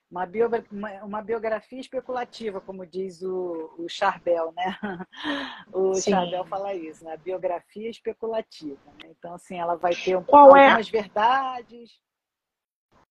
[0.10, 0.50] uma, bio,
[1.04, 4.78] uma, biografia especulativa, como diz o, o Charbel, né?
[5.74, 6.12] O Sim.
[6.12, 7.18] Charbel fala isso, né?
[7.18, 8.80] Biografia especulativa.
[9.04, 9.12] Né?
[9.18, 10.66] Então, assim, ela vai ter um, Qual é?
[10.66, 10.92] algumas é?
[10.92, 12.00] verdades.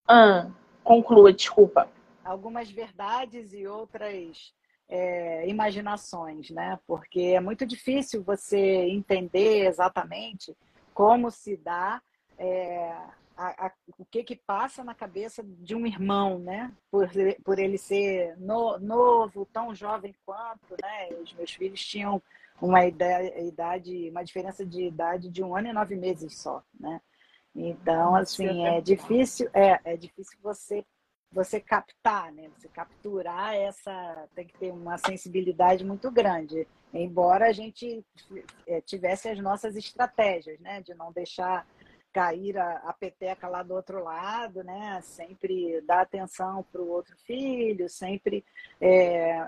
[0.08, 0.50] Ah,
[0.82, 1.88] conclua, desculpa.
[2.24, 4.54] Algumas verdades e outras
[4.88, 6.78] é, imaginações, né?
[6.86, 10.56] Porque é muito difícil você entender exatamente
[10.96, 12.00] como se dá
[12.38, 12.90] é,
[13.36, 16.72] a, a, o que que passa na cabeça de um irmão, né?
[16.90, 17.10] Por,
[17.44, 21.08] por ele ser no, novo, tão jovem quanto, né?
[21.22, 22.22] Os meus filhos tinham
[22.62, 26.98] uma idade, uma diferença de idade de um ano e nove meses só, né?
[27.54, 30.82] Então, assim, é difícil, é, é difícil você
[31.36, 32.48] você captar, né?
[32.56, 38.02] Você capturar essa tem que ter uma sensibilidade muito grande, embora a gente
[38.66, 40.80] é, tivesse as nossas estratégias, né?
[40.80, 41.66] De não deixar
[42.10, 44.98] cair a, a, peteca lá do outro lado, né?
[45.02, 48.42] Sempre dar atenção para o outro filho, sempre
[48.80, 49.46] é,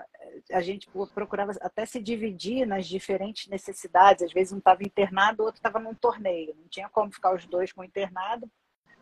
[0.51, 4.21] a gente procurava até se dividir nas diferentes necessidades.
[4.21, 6.55] Às vezes um estava internado, o outro estava num torneio.
[6.55, 8.47] Não tinha como ficar os dois com o internado,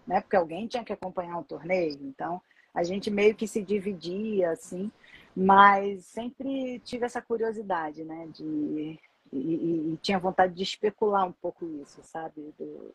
[0.08, 0.22] né?
[0.22, 2.00] Porque alguém tinha que acompanhar um torneio.
[2.02, 2.42] Então
[2.74, 4.92] a gente meio que se dividia assim,
[5.36, 8.28] mas sempre tive essa curiosidade, né?
[8.32, 9.00] De
[9.32, 12.54] e, e, tinha vontade de especular um pouco isso, sabe?
[12.58, 12.94] Do,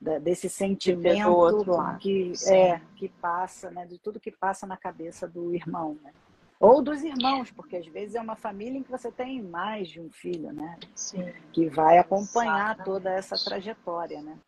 [0.00, 5.54] da, desse sentimento que é que passa, né, de tudo que passa na cabeça do
[5.54, 6.12] irmão, né?
[6.58, 10.00] Ou dos irmãos, porque às vezes é uma família em que você tem mais de
[10.00, 10.78] um filho, né?
[10.94, 11.32] Sim.
[11.52, 12.84] Que vai acompanhar Exatamente.
[12.84, 14.38] toda essa trajetória, né?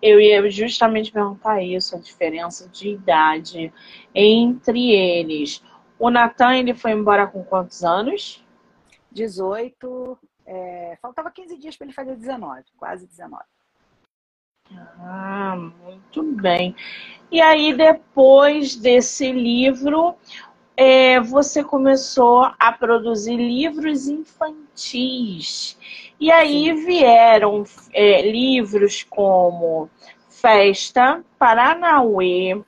[0.00, 3.72] Eu ia justamente perguntar isso, a diferença de idade
[4.14, 5.62] entre eles.
[5.98, 8.44] O Natan, ele foi embora com quantos anos?
[9.10, 10.18] 18.
[10.46, 10.98] É...
[11.00, 13.42] Faltava 15 dias para ele fazer 19, quase 19.
[14.98, 16.74] Ah, muito bem.
[17.30, 20.16] E aí, depois desse livro,
[20.76, 25.78] é, você começou a produzir livros infantis.
[26.18, 29.90] E aí vieram é, livros como
[30.28, 32.62] Festa, Paranauê,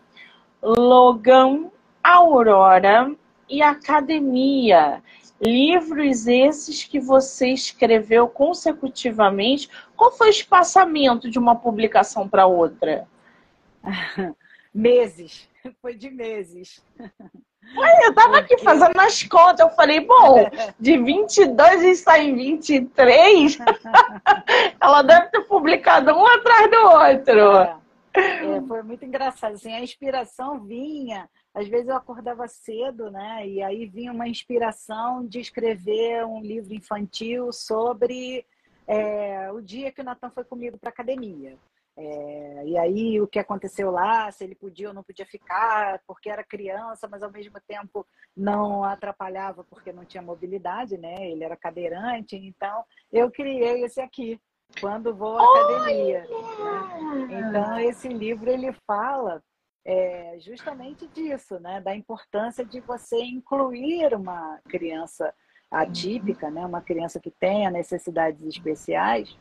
[0.62, 1.70] Logan,
[2.03, 3.14] Aurora
[3.49, 5.03] e Academia.
[5.40, 9.68] Livros esses que você escreveu consecutivamente.
[9.97, 13.07] Qual foi o espaçamento de uma publicação para outra?
[14.74, 15.49] meses.
[15.80, 16.82] Foi de meses.
[18.05, 19.61] eu estava aqui fazendo as contas.
[19.61, 20.49] Eu falei, bom,
[20.79, 23.59] de 22 e sai em 23,
[24.81, 27.57] ela deve ter publicado um atrás do outro.
[27.57, 27.77] É.
[28.14, 29.55] É, foi muito engraçado.
[29.55, 33.49] Assim, a inspiração vinha às vezes eu acordava cedo, né?
[33.49, 38.45] E aí vinha uma inspiração de escrever um livro infantil sobre
[38.87, 41.57] é, o dia que o Natan foi comigo para academia.
[41.99, 46.28] É, e aí o que aconteceu lá, se ele podia ou não podia ficar, porque
[46.28, 51.14] era criança, mas ao mesmo tempo não atrapalhava porque não tinha mobilidade, né?
[51.30, 54.38] Ele era cadeirante, então eu criei esse aqui,
[54.78, 56.26] quando vou à academia.
[56.26, 57.49] Né?
[57.49, 59.42] Então esse livro ele fala
[59.82, 61.80] é, justamente disso, né?
[61.80, 65.32] Da importância de você incluir uma criança
[65.70, 66.66] atípica, né?
[66.66, 69.34] Uma criança que tenha necessidades especiais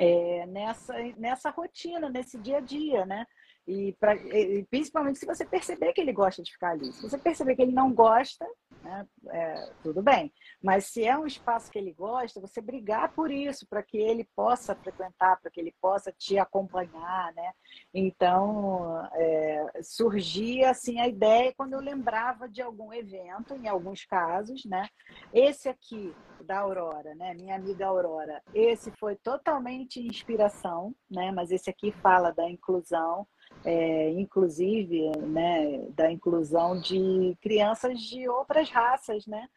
[0.00, 3.26] é, nessa nessa rotina, nesse dia a dia, né?
[3.66, 6.92] E, pra, e, principalmente se você perceber que ele gosta de ficar ali.
[6.92, 8.46] Se você perceber que ele não gosta,
[8.82, 10.32] né, é, tudo bem.
[10.62, 14.28] Mas se é um espaço que ele gosta, você brigar por isso, para que ele
[14.34, 17.52] possa frequentar, para que ele possa te acompanhar, né?
[17.94, 24.64] Então, é, surgia assim a ideia quando eu lembrava de algum evento, em alguns casos,
[24.64, 24.88] né?
[25.32, 27.34] Esse aqui da Aurora, né?
[27.34, 31.30] Minha amiga Aurora, esse foi totalmente inspiração, né?
[31.30, 33.26] Mas esse aqui fala da inclusão
[33.64, 39.48] é, inclusive, né, da inclusão de crianças de outras raças, né?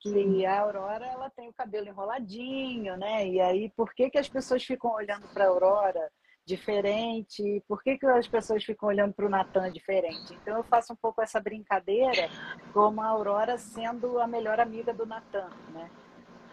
[0.00, 3.26] Que a Aurora ela tem o cabelo enroladinho, né?
[3.28, 6.10] E aí, por que, que as pessoas ficam olhando para a Aurora
[6.44, 7.62] diferente?
[7.68, 10.34] Por que, que as pessoas ficam olhando para o Natan diferente?
[10.42, 12.28] Então, eu faço um pouco essa brincadeira
[12.72, 15.88] como a Aurora sendo a melhor amiga do Natan, né?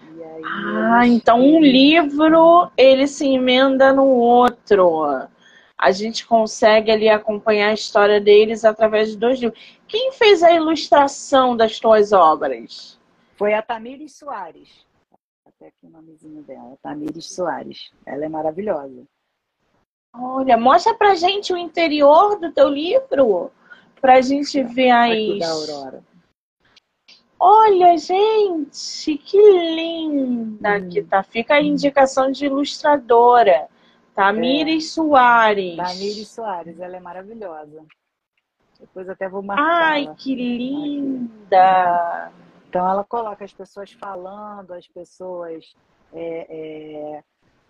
[0.02, 5.28] Aí, ah, então um livro ele se emenda no outro
[5.80, 9.58] a gente consegue ali acompanhar a história deles através de dois livros.
[9.88, 13.00] Quem fez a ilustração das tuas obras?
[13.38, 14.86] Foi a Tamires Soares.
[15.48, 17.92] Até aqui o nomezinho dela, Tamires Soares.
[18.06, 19.04] Ela é maravilhosa.
[20.14, 23.50] Olha, mostra pra gente o interior do teu livro,
[24.02, 25.40] pra gente ver aí.
[25.40, 26.04] Da Aurora.
[27.40, 30.90] Olha, gente, que linda hum.
[30.90, 31.24] que tá.
[31.24, 33.70] Fica a indicação de ilustradora.
[34.20, 34.88] Tamires é.
[34.90, 35.78] Soares.
[35.78, 37.86] Tamires Soares, ela é maravilhosa.
[38.78, 39.94] Depois até vou marcar.
[39.94, 42.30] Ai, que linda!
[42.68, 45.74] Então ela coloca as pessoas falando, as pessoas
[46.14, 47.24] é, é,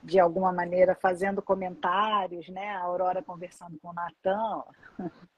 [0.04, 2.72] de alguma maneira fazendo comentários, né?
[2.72, 4.64] A Aurora conversando com o Natan.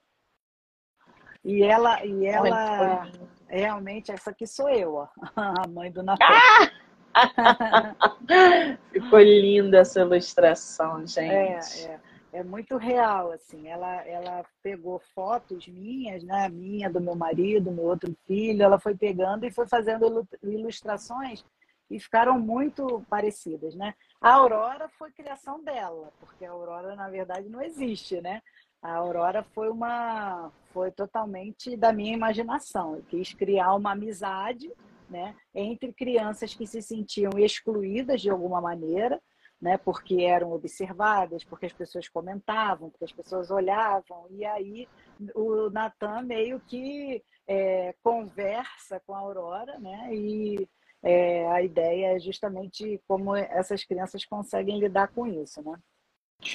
[1.44, 3.10] E ela, e ela
[3.48, 6.24] realmente, essa aqui sou eu, ó, a mãe do Natan.
[6.24, 6.70] Ah!
[8.92, 11.86] Ficou linda essa ilustração, gente.
[11.86, 12.00] É, é,
[12.34, 13.68] é, muito real, assim.
[13.68, 16.50] Ela, ela pegou fotos minhas, né?
[16.50, 18.64] Minha, do meu marido, meu outro filho.
[18.64, 21.44] Ela foi pegando e foi fazendo ilustrações
[21.92, 23.94] e ficaram muito parecidas, né?
[24.22, 28.42] A Aurora foi criação dela, porque a Aurora, na verdade, não existe, né?
[28.82, 32.96] A Aurora foi uma foi totalmente da minha imaginação.
[32.96, 34.72] Eu quis criar uma amizade
[35.12, 39.22] né, entre crianças que se sentiam excluídas de alguma maneira,
[39.62, 39.78] né?
[39.78, 44.88] Porque eram observadas, porque as pessoas comentavam, porque as pessoas olhavam, e aí
[45.36, 50.16] o Natan meio que é, conversa com a Aurora, né?
[50.16, 50.68] E
[51.04, 55.78] é, a ideia é justamente como essas crianças conseguem lidar com isso, né?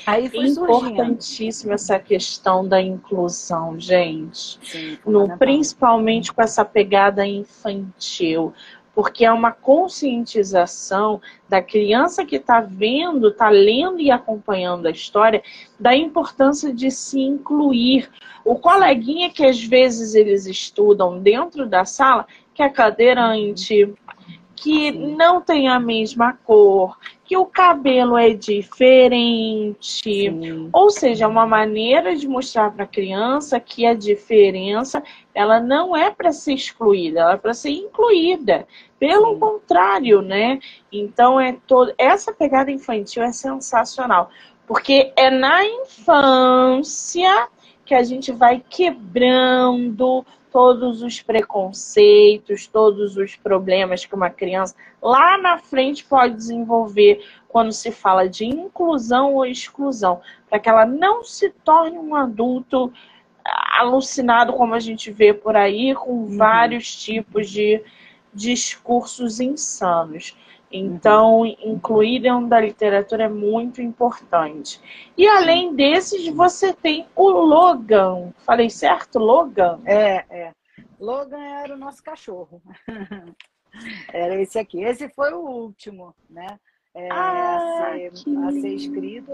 [0.06, 4.58] Aí foi Importantíssima essa questão da inclusão, gente.
[4.62, 8.52] Sim, no, principalmente com essa pegada infantil
[8.96, 15.42] porque é uma conscientização da criança que está vendo, está lendo e acompanhando a história,
[15.78, 18.08] da importância de se incluir.
[18.42, 23.92] O coleguinha que às vezes eles estudam dentro da sala, que é cadeirante,
[24.54, 26.96] que não tem a mesma cor,
[27.26, 30.02] que o cabelo é diferente.
[30.02, 30.70] Sim.
[30.72, 35.02] Ou seja, é uma maneira de mostrar para a criança que a diferença
[35.34, 38.66] ela não é para ser excluída, ela é para ser incluída.
[38.98, 39.40] Pelo Sim.
[39.40, 40.60] contrário, né?
[40.90, 44.30] Então é todo essa pegada infantil é sensacional,
[44.66, 47.48] porque é na infância
[47.84, 50.24] que a gente vai quebrando
[50.56, 57.72] todos os preconceitos, todos os problemas que uma criança lá na frente pode desenvolver quando
[57.72, 62.90] se fala de inclusão ou exclusão, para que ela não se torne um adulto
[63.78, 66.38] alucinado como a gente vê por aí, com uhum.
[66.38, 67.82] vários tipos de
[68.32, 70.34] discursos insanos.
[70.78, 71.56] Então, uhum.
[71.64, 74.80] incluir dentro da literatura é muito importante.
[75.16, 78.32] E além desses, você tem o Logan.
[78.44, 79.18] Falei certo?
[79.18, 79.80] Logan?
[79.84, 80.52] É, é.
[80.98, 82.62] Logan era o nosso cachorro.
[84.12, 84.82] era esse aqui.
[84.82, 86.58] Esse foi o último, né?
[86.98, 89.30] É, ah, a, ser, a, ser, escrito,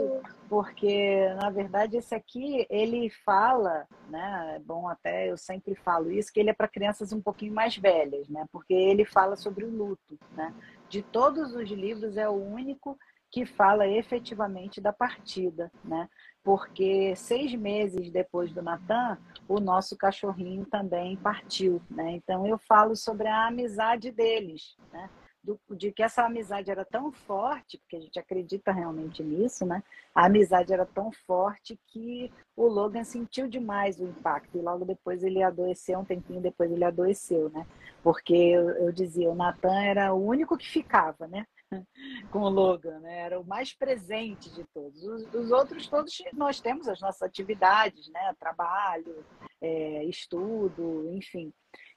[0.48, 4.54] porque na verdade esse aqui ele fala, né?
[4.56, 7.76] É bom até eu sempre falo isso que ele é para crianças um pouquinho mais
[7.76, 8.44] velhas, né?
[8.50, 10.52] Porque ele fala sobre o luto, né?
[10.92, 12.98] De todos os livros, é o único
[13.30, 16.06] que fala efetivamente da partida, né?
[16.44, 19.16] Porque seis meses depois do Natan,
[19.48, 22.10] o nosso cachorrinho também partiu, né?
[22.12, 25.08] Então eu falo sobre a amizade deles, né?
[25.42, 29.82] Do, de que essa amizade era tão forte, porque a gente acredita realmente nisso, né?
[30.14, 35.24] A amizade era tão forte que o Logan sentiu demais o impacto e logo depois
[35.24, 37.66] ele adoeceu, um tempinho depois ele adoeceu, né?
[38.04, 41.44] Porque eu, eu dizia, o Natan era o único que ficava, né?
[42.30, 43.22] Com o Logan, né?
[43.22, 45.02] Era o mais presente de todos.
[45.02, 48.34] Os, os outros todos nós temos as nossas atividades, né?
[48.38, 49.24] Trabalho,
[49.60, 51.52] é, estudo, enfim.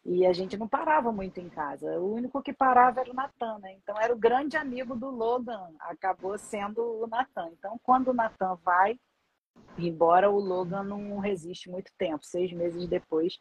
[0.05, 1.99] E a gente não parava muito em casa.
[1.99, 3.73] O único que parava era o Natan, né?
[3.73, 7.49] Então era o grande amigo do Logan, acabou sendo o Natan.
[7.57, 8.99] Então quando o Natan vai
[9.77, 12.23] embora, o Logan não resiste muito tempo.
[12.23, 13.39] Seis meses depois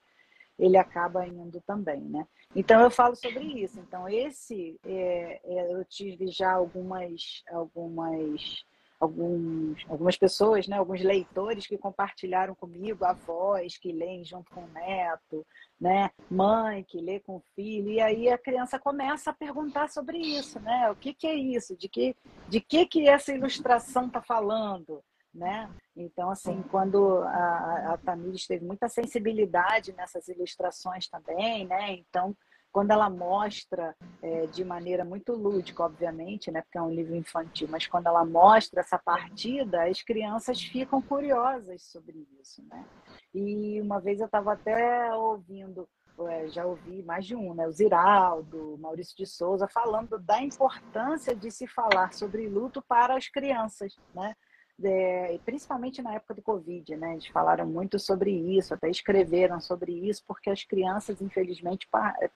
[0.58, 2.26] ele acaba indo também, né?
[2.56, 3.78] Então eu falo sobre isso.
[3.80, 8.64] Então esse é, é, eu tive já algumas algumas
[8.98, 14.68] alguns, algumas pessoas, né, alguns leitores que compartilharam comigo, avós que leem junto com o
[14.68, 15.46] neto,
[15.80, 20.18] né, mãe que lê com o filho, e aí a criança começa a perguntar sobre
[20.18, 22.16] isso, né, o que, que é isso, de que,
[22.48, 25.02] de que, que essa ilustração está falando,
[25.34, 25.68] né?
[25.96, 31.92] Então, assim, quando a, a Tamires teve muita sensibilidade nessas ilustrações também, né?
[31.92, 32.36] Então,
[32.74, 37.68] quando ela mostra é, de maneira muito lúdica, obviamente, né, porque é um livro infantil,
[37.70, 42.84] mas quando ela mostra essa partida, as crianças ficam curiosas sobre isso, né?
[43.32, 45.88] E uma vez eu estava até ouvindo,
[46.28, 51.32] é, já ouvi mais de um, né, o Ziraldo, Maurício de Souza, falando da importância
[51.32, 54.34] de se falar sobre luto para as crianças, né?
[54.82, 57.12] É, principalmente na época do Covid, né?
[57.12, 61.88] Eles falaram muito sobre isso, até escreveram sobre isso, porque as crianças, infelizmente,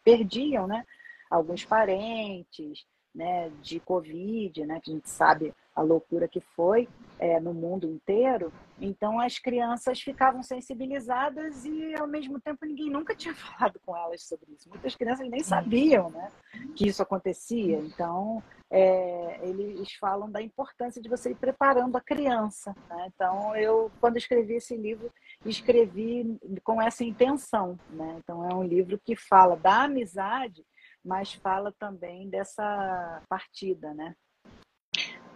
[0.04, 0.86] perdiam, né?
[1.30, 3.50] Alguns parentes, né?
[3.60, 4.80] De Covid, né?
[4.80, 6.88] Que a gente sabe a loucura que foi
[7.20, 8.52] é, no mundo inteiro.
[8.80, 14.22] Então as crianças ficavam sensibilizadas e ao mesmo tempo ninguém nunca tinha falado com elas
[14.22, 14.68] sobre isso.
[14.68, 16.32] Muitas crianças nem sabiam, né,
[16.74, 17.78] que isso acontecia.
[17.78, 22.74] Então é, eles falam da importância de você ir preparando a criança.
[22.88, 23.10] Né?
[23.14, 25.12] Então eu, quando escrevi esse livro,
[25.46, 27.78] escrevi com essa intenção.
[27.90, 28.16] Né?
[28.18, 30.64] Então é um livro que fala da amizade,
[31.04, 34.14] mas fala também dessa partida, né?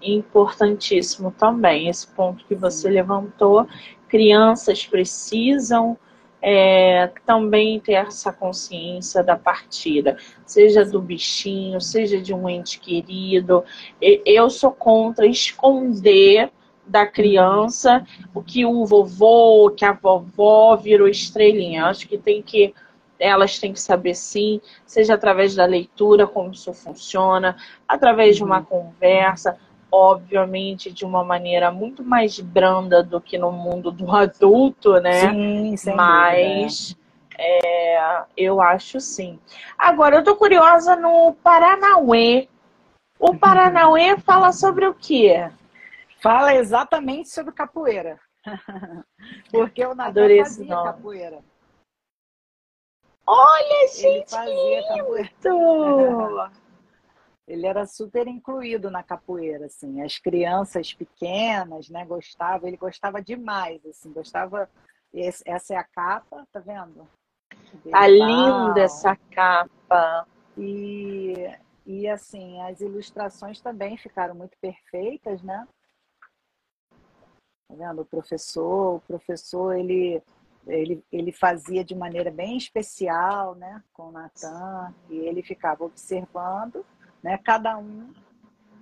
[0.02, 3.66] Importantíssimo também, esse ponto que você levantou.
[4.08, 5.96] Crianças precisam
[6.40, 13.64] é, também ter essa consciência da partida, seja do bichinho, seja de um ente querido.
[14.00, 16.50] Eu sou contra esconder
[16.84, 21.86] da criança o que o vovô, que a vovó virou estrelinha.
[21.86, 22.74] acho que tem que
[23.22, 28.58] elas têm que saber sim, seja através da leitura como isso funciona, através de uma
[28.58, 28.64] uhum.
[28.64, 29.56] conversa,
[29.92, 35.30] obviamente, de uma maneira muito mais branda do que no mundo do adulto, né?
[35.30, 36.96] Sim, sem Mas
[37.38, 39.38] é, eu acho sim.
[39.76, 42.48] Agora, eu tô curiosa no Paranauê.
[43.18, 45.50] O Paranauê fala sobre o quê?
[46.20, 48.18] Fala exatamente sobre capoeira.
[49.52, 51.38] Porque o Natan fazia capoeira.
[53.24, 55.30] Olha, gente, fazia capoeira.
[57.52, 60.00] Ele era super incluído na capoeira, assim.
[60.00, 64.70] As crianças pequenas, né, gostavam, ele gostava demais, assim, gostava.
[65.14, 67.06] essa é a capa, tá vendo?
[67.90, 70.26] Tá linda essa capa.
[70.56, 71.34] E,
[71.84, 75.68] e assim, as ilustrações também ficaram muito perfeitas, né?
[77.68, 78.00] Tá vendo?
[78.00, 80.22] O professor, o professor, ele
[80.64, 86.86] ele, ele fazia de maneira bem especial, né, com o Natan, e ele ficava observando
[87.22, 87.38] né?
[87.38, 88.12] Cada um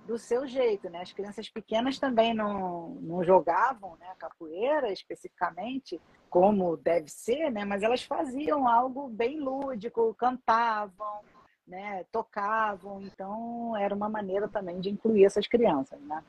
[0.05, 1.01] do seu jeito, né?
[1.01, 7.63] As crianças pequenas também não, não jogavam né, capoeira especificamente, como deve ser, né?
[7.63, 11.19] Mas elas faziam algo bem lúdico, cantavam,
[11.67, 12.03] né?
[12.11, 16.23] Tocavam, então era uma maneira também de incluir essas crianças, né?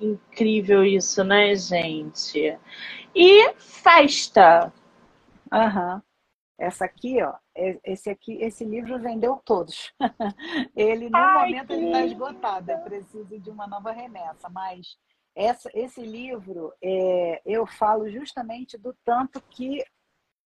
[0.00, 2.58] Incrível isso, né, gente?
[3.14, 4.72] E festa?
[5.52, 5.96] Aham.
[5.96, 6.11] Uhum.
[6.62, 7.34] Essa aqui, ó,
[7.82, 9.92] esse aqui, esse livro vendeu todos.
[10.76, 14.96] ele no Ai, momento ele está esgotado, eu preciso de uma nova remessa, mas
[15.34, 19.84] essa, esse livro é, eu falo justamente do tanto que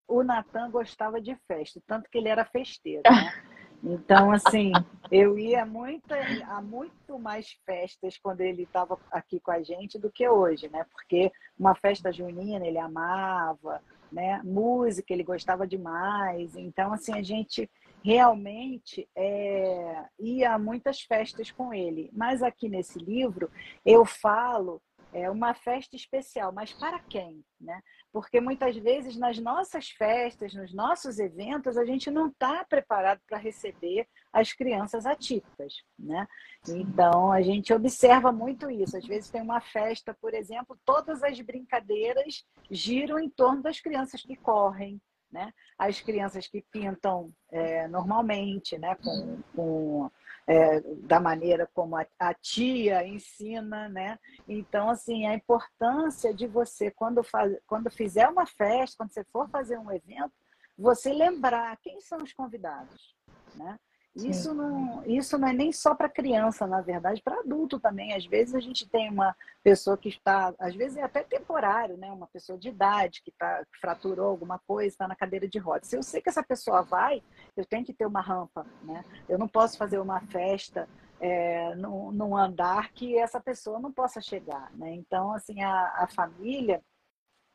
[0.07, 3.01] o Natan gostava de festa, tanto que ele era festeiro.
[3.03, 3.33] Né?
[3.83, 4.71] Então, assim,
[5.11, 6.11] eu ia muito,
[6.47, 10.83] a muito mais festas quando ele estava aqui com a gente do que hoje, né?
[10.91, 13.83] Porque uma festa junina ele amava,
[14.15, 14.41] né?
[14.45, 16.55] Música, ele gostava demais.
[16.55, 17.69] Então, assim, a gente
[18.01, 22.09] realmente é, ia a muitas festas com ele.
[22.13, 23.51] Mas aqui nesse livro
[23.85, 27.81] eu falo é uma festa especial, mas para quem, né?
[28.15, 33.37] Porque muitas vezes nas nossas festas, nos nossos eventos, a gente não está preparado para
[33.37, 36.25] receber as crianças atípicas, né?
[36.65, 38.95] Então a gente observa muito isso.
[38.95, 44.21] Às vezes tem uma festa, por exemplo, todas as brincadeiras giram em torno das crianças
[44.21, 44.97] que correm,
[45.29, 45.51] né?
[45.77, 48.95] As crianças que pintam é, normalmente, né?
[48.95, 50.11] Com, com
[50.47, 54.19] é, da maneira como a, a, tia ensina, né?
[54.47, 59.49] Então, assim, a importância de você, quando, faz, quando fizer uma festa, quando você for
[59.49, 60.33] fazer um evento,
[60.77, 63.15] você lembrar quem são os convidados,
[63.55, 63.79] né?
[64.15, 68.13] Isso não, isso não é nem só para criança, na verdade, para adulto também.
[68.13, 72.09] Às vezes a gente tem uma pessoa que está, às vezes é até temporário, né?
[72.11, 75.89] Uma pessoa de idade que, tá, que fraturou alguma coisa, está na cadeira de rodas.
[75.89, 77.21] Se eu sei que essa pessoa vai,
[77.57, 79.03] eu tenho que ter uma rampa, né?
[79.27, 80.87] Eu não posso fazer uma festa
[81.19, 84.93] é, num, num andar que essa pessoa não possa chegar, né?
[84.93, 86.81] Então, assim, a, a família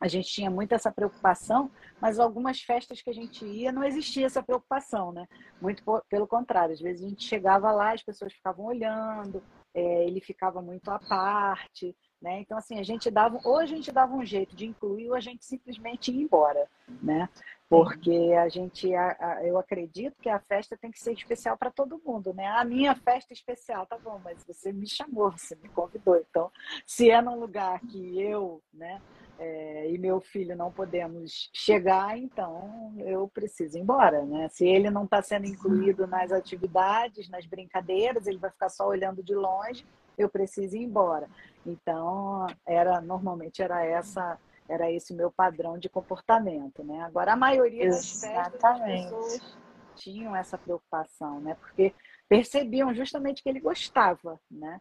[0.01, 1.71] a gente tinha muito essa preocupação,
[2.01, 5.27] mas algumas festas que a gente ia não existia essa preocupação, né?
[5.61, 9.43] Muito pelo contrário, às vezes a gente chegava lá, as pessoas ficavam olhando,
[9.75, 12.41] é, ele ficava muito à parte, né?
[12.41, 15.21] Então assim a gente dava, ou a gente dava um jeito de incluir, ou a
[15.21, 16.67] gente simplesmente ia embora,
[17.03, 17.29] né?
[17.69, 21.71] Porque a gente, a, a, eu acredito que a festa tem que ser especial para
[21.71, 22.47] todo mundo, né?
[22.49, 26.51] A minha festa é especial, tá bom, mas você me chamou, você me convidou, então
[26.87, 29.01] se é num lugar que eu, né?
[29.43, 34.51] É, e meu filho não podemos chegar, então eu preciso ir embora, né?
[34.51, 39.23] Se ele não está sendo incluído nas atividades, nas brincadeiras, ele vai ficar só olhando
[39.23, 39.87] de longe,
[40.19, 41.27] eu preciso ir embora.
[41.65, 44.39] Então, era normalmente era essa
[44.69, 47.01] era esse o meu padrão de comportamento, né?
[47.01, 49.59] Agora a maioria das festas as pessoas
[49.97, 51.55] tinham essa preocupação, né?
[51.55, 51.95] Porque
[52.29, 54.81] percebiam justamente que ele gostava, né?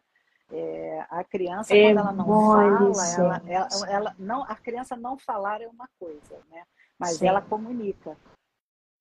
[0.52, 5.16] É, a criança, é quando ela não fala, ela, ela, ela, não, a criança não
[5.16, 6.64] falar é uma coisa, né?
[6.98, 7.28] Mas Sim.
[7.28, 8.16] ela comunica.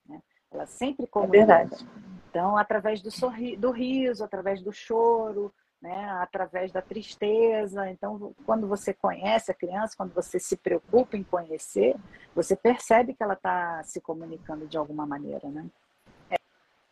[0.08, 0.22] Né?
[0.52, 1.38] Ela sempre é comunica.
[1.38, 1.88] É verdade.
[2.30, 6.10] Então, através do, sorri do riso, através do choro, né?
[6.22, 7.90] através da tristeza.
[7.90, 11.96] Então, quando você conhece a criança, quando você se preocupa em conhecer,
[12.36, 15.66] você percebe que ela está se comunicando de alguma maneira, né?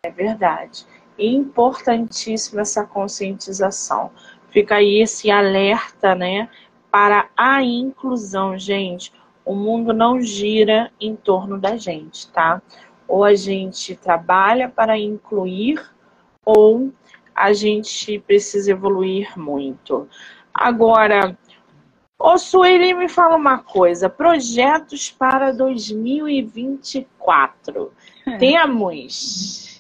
[0.04, 0.86] É verdade.
[1.18, 4.12] Importantíssima essa conscientização.
[4.50, 6.50] Fica aí esse alerta, né,
[6.92, 9.12] para a inclusão, gente.
[9.46, 12.62] O mundo não gira em torno da gente, tá?
[13.08, 15.80] Ou a gente trabalha para incluir,
[16.44, 16.92] ou
[17.34, 20.10] a gente precisa evoluir muito.
[20.54, 21.38] Agora,
[22.18, 27.94] ô Sueli, me fala uma coisa: projetos para 2024.
[28.40, 29.77] Temos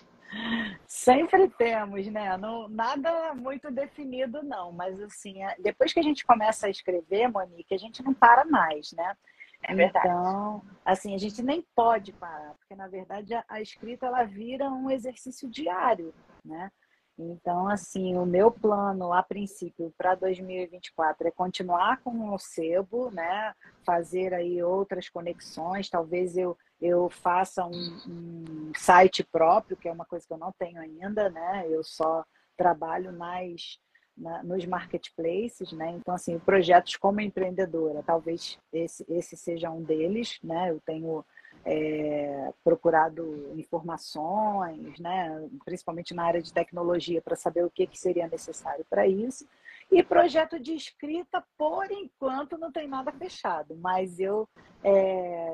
[0.88, 2.36] Sempre temos, né?
[2.38, 4.72] Não, nada muito definido, não.
[4.72, 8.46] Mas, assim, é, depois que a gente começa a escrever, Monique, a gente não para
[8.46, 9.16] mais, né?
[9.64, 10.08] É verdade.
[10.08, 14.70] Então, assim, a gente nem pode parar, porque, na verdade, a, a escrita, ela vira
[14.70, 16.14] um exercício diário,
[16.46, 16.72] né?
[17.20, 23.56] Então, assim, o meu plano, a princípio, para 2024 é continuar com o sebo, né?
[23.84, 30.06] Fazer aí outras conexões, talvez eu eu faça um, um, site próprio, que é uma
[30.06, 31.66] coisa que eu não tenho ainda, né?
[31.70, 32.24] Eu só
[32.56, 33.80] trabalho mais
[34.16, 35.92] na, nos marketplaces, né?
[35.92, 40.72] Então, assim, projetos como empreendedora, talvez esse, esse seja um deles, né?
[40.72, 41.26] Eu tenho
[41.66, 45.48] é, procurado informações, né?
[45.66, 49.48] Principalmente na área de tecnologia, para saber o que, que seria necessário para isso.
[49.90, 54.48] E projeto de escrita, por enquanto, não tem nada fechado, mas eu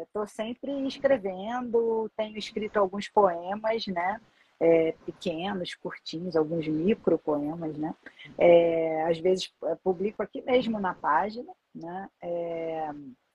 [0.05, 4.19] estou é, sempre escrevendo, tenho escrito alguns poemas, né?
[4.59, 7.93] É, pequenos, curtinhos, alguns micro poemas, né?
[8.37, 12.09] É, às vezes é, publico aqui mesmo na página, né?
[12.21, 12.89] É,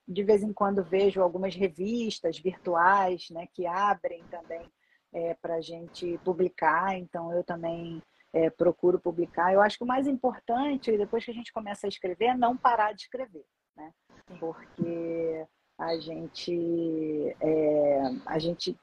[0.06, 3.46] de vez em quando vejo algumas revistas virtuais, né?
[3.52, 4.68] Que abrem também
[5.12, 8.02] é, para a gente publicar, então eu também
[8.32, 9.52] é, procuro publicar.
[9.52, 12.56] Eu acho que o mais importante, depois que a gente começa a escrever, é não
[12.56, 13.44] parar de escrever,
[13.76, 13.92] né?
[14.38, 15.46] Porque
[15.78, 18.76] a gente, é, a gente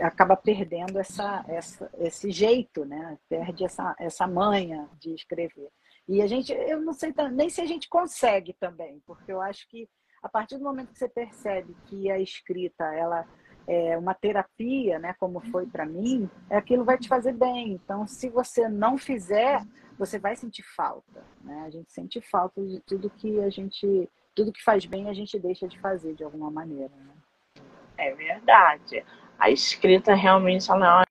[0.00, 3.18] acaba perdendo essa, essa, esse jeito, né?
[3.28, 5.68] Perde essa, essa manha de escrever.
[6.08, 9.68] E a gente, eu não sei nem se a gente consegue também, porque eu acho
[9.68, 9.88] que
[10.22, 13.26] a partir do momento que você percebe que a escrita, ela
[13.66, 17.72] é, uma terapia, né, como foi para mim, aquilo vai te fazer bem.
[17.72, 19.62] Então, se você não fizer,
[19.98, 21.24] você vai sentir falta.
[21.42, 21.64] Né?
[21.66, 25.38] A gente sente falta de tudo que a gente, tudo que faz bem, a gente
[25.38, 26.92] deixa de fazer de alguma maneira.
[26.96, 27.62] Né?
[27.96, 29.04] É verdade.
[29.38, 31.04] A escrita realmente ela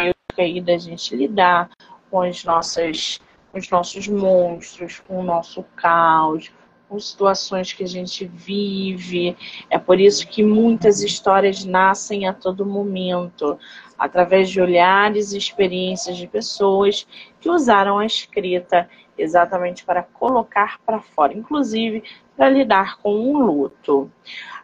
[0.00, 1.70] é uma aí da gente lidar
[2.10, 3.20] com as nossas,
[3.52, 6.50] com os nossos monstros, com o nosso caos,
[6.90, 9.36] com situações que a gente vive.
[9.70, 13.56] É por isso que muitas histórias nascem a todo momento,
[13.96, 17.06] através de olhares e experiências de pessoas
[17.40, 22.02] que usaram a escrita exatamente para colocar para fora, inclusive
[22.36, 24.10] para lidar com um luto.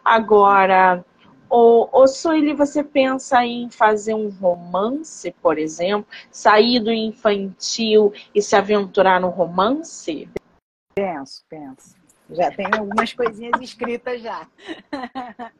[0.03, 1.05] Agora,
[1.49, 8.41] o, o Sueli, você pensa em fazer um romance, por exemplo, sair do infantil e
[8.41, 10.29] se aventurar no romance?
[10.93, 11.96] Penso, penso.
[12.29, 14.47] Já tenho algumas coisinhas escritas já.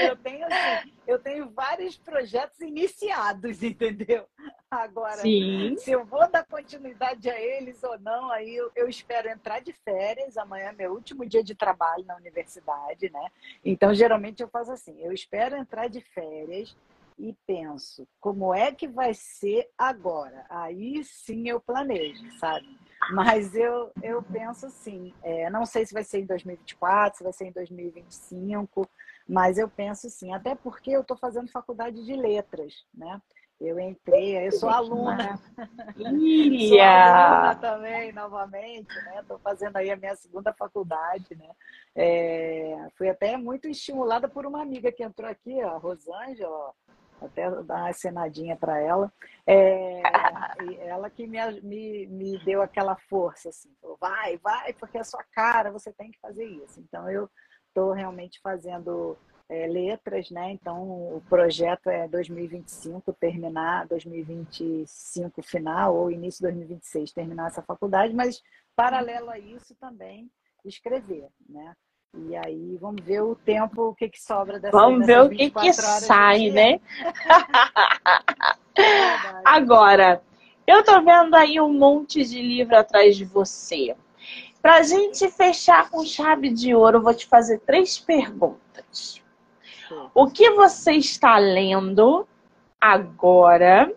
[0.00, 4.26] Eu tenho, assim, eu tenho vários projetos iniciados, entendeu?
[4.70, 5.76] Agora, Sim.
[5.78, 9.72] se eu vou dar continuidade a eles ou não, aí eu, eu espero entrar de
[9.72, 10.36] férias.
[10.36, 13.28] Amanhã é meu último dia de trabalho na universidade, né?
[13.64, 16.76] Então, geralmente eu faço assim: eu espero entrar de férias
[17.18, 20.44] e penso, como é que vai ser agora?
[20.48, 22.66] Aí sim eu planejo, sabe?
[23.12, 27.32] Mas eu, eu penso assim, é, não sei se vai ser em 2024, se vai
[27.32, 28.88] ser em 2025,
[29.28, 33.20] mas eu penso sim, até porque eu estou fazendo faculdade de letras, né?
[33.60, 35.38] Eu entrei, eu sou aluna.
[35.96, 39.20] sou aluna também, novamente, né?
[39.20, 41.48] Estou fazendo aí a minha segunda faculdade, né?
[41.94, 46.74] É, fui até muito estimulada por uma amiga que entrou aqui, a Rosângela,
[47.20, 49.12] até dar uma cenadinha para ela.
[49.46, 50.02] É,
[50.88, 55.04] ela que me, me, me deu aquela força, assim, falou, vai, vai, porque é a
[55.04, 56.80] sua cara, você tem que fazer isso.
[56.80, 57.28] Então, eu
[57.68, 59.16] estou realmente fazendo
[59.48, 60.50] é, letras, né?
[60.52, 68.14] Então, o projeto é 2025 terminar, 2025 final, ou início de 2026 terminar essa faculdade,
[68.14, 68.42] mas
[68.74, 70.30] paralelo a isso também
[70.64, 71.74] escrever, né?
[72.16, 75.50] E aí vamos ver o tempo, o que, que sobra dessa Vamos ver o que,
[75.50, 76.80] que sai, né?
[79.44, 80.22] Agora,
[80.66, 83.96] eu tô vendo aí um monte de livro atrás de você.
[84.62, 89.22] Pra gente fechar com chave de ouro, eu vou te fazer três perguntas.
[90.14, 92.26] O que você está lendo
[92.80, 93.92] agora?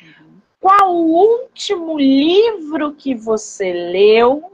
[0.00, 0.40] Uhum.
[0.60, 4.52] Qual o último livro que você leu?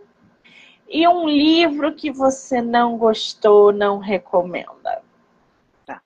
[0.95, 5.03] E um livro que você não gostou, não recomenda?
[5.87, 6.03] Tá.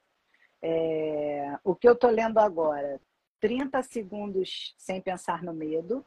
[0.62, 3.01] É, o que eu estou lendo agora,
[3.41, 6.07] 30 Segundos Sem Pensar no Medo,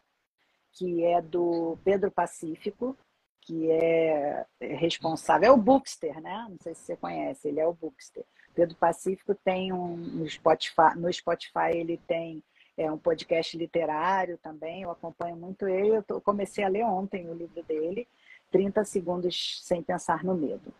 [0.72, 2.98] que é do Pedro Pacífico,
[3.42, 6.48] que é responsável, é o Bookster, né?
[6.50, 8.24] Não sei se você conhece, ele é o Bookster.
[8.56, 12.42] Pedro Pacífico tem um no Spotify, no Spotify ele tem
[12.78, 17.34] é, um podcast literário também, eu acompanho muito ele, eu comecei a ler ontem o
[17.34, 18.08] livro dele,
[18.52, 20.74] 30 segundos sem pensar no medo.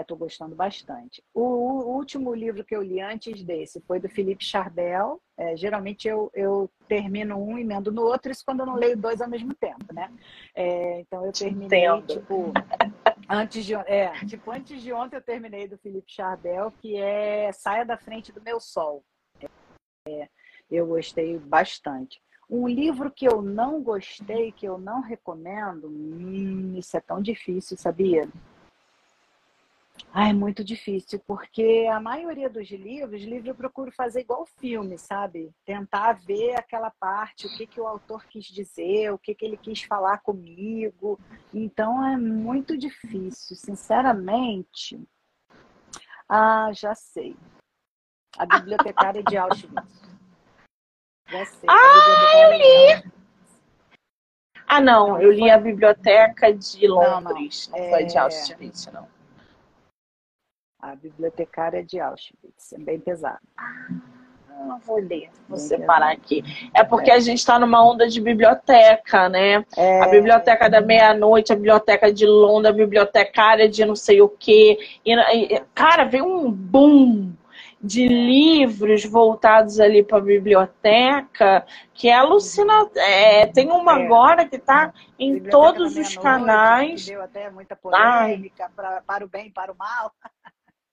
[0.00, 1.22] Estou é, gostando bastante.
[1.34, 5.20] O, o, último livro que eu li antes desse foi do Felipe Chardel.
[5.36, 8.96] É, geralmente eu, eu termino um e emendo no outro, isso quando eu não leio
[8.96, 10.10] dois ao mesmo tempo, né?
[10.54, 12.06] É, então eu terminei, Entendo.
[12.06, 12.52] tipo,
[13.28, 17.84] antes de, é, tipo, antes de ontem eu terminei do Felipe Chardel, que é Saia
[17.84, 19.04] da Frente do Meu Sol.
[20.08, 20.26] É,
[20.70, 22.18] eu gostei bastante.
[22.50, 27.76] Um livro que eu não gostei, que eu não recomendo, hum, isso é tão difícil,
[27.76, 28.28] sabia?
[30.12, 34.98] Ah, é muito difícil, porque a maioria dos livros, livro eu procuro fazer igual filme,
[34.98, 35.52] sabe?
[35.64, 39.56] Tentar ver aquela parte, o que, que o autor quis dizer, o que, que ele
[39.56, 41.20] quis falar comigo.
[41.54, 45.00] Então é muito difícil, sinceramente.
[46.28, 47.36] Ah, já sei.
[48.36, 50.09] A Bibliotecária de Auschwitz.
[51.68, 53.10] Ah, eu li!
[54.66, 57.84] Ah, não, eu li a Biblioteca de Londres, não, não.
[57.84, 58.20] não foi de é.
[58.20, 59.06] Auschwitz, não.
[60.80, 62.72] A bibliotecária de Auschwitz.
[62.72, 63.40] É bem pesado.
[63.56, 66.22] Ah, vou ler, vou bem separar pesado.
[66.22, 66.70] aqui.
[66.72, 67.14] É porque é.
[67.14, 69.64] a gente está numa onda de biblioteca, né?
[69.76, 70.02] É.
[70.02, 74.78] A biblioteca da meia-noite, a biblioteca de Londres, a bibliotecária de não sei o quê.
[75.04, 77.32] E, cara, veio um boom
[77.82, 81.64] de livros voltados ali para a biblioteca,
[81.94, 82.98] que é alucinante.
[82.98, 84.04] É, tem uma é.
[84.04, 87.04] agora que está em todos os canais.
[87.04, 90.12] Que deu até muita polêmica pra, para o bem e para o mal.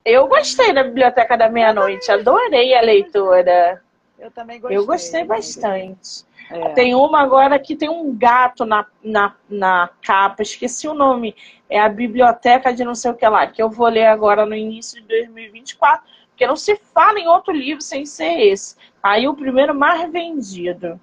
[0.06, 3.84] Eu gostei da Biblioteca da Meia-Noite, adorei a leitura.
[4.18, 4.78] Eu também gostei.
[4.78, 6.26] Eu gostei bastante.
[6.50, 6.70] É.
[6.70, 11.36] Tem uma agora que tem um gato na, na, na capa, esqueci o nome.
[11.70, 14.56] É a Biblioteca de não sei o que lá, que eu vou ler agora no
[14.56, 16.08] início de 2024,
[16.38, 18.76] porque não se fala em outro livro sem ser esse.
[19.02, 21.02] Aí o primeiro mais vendido.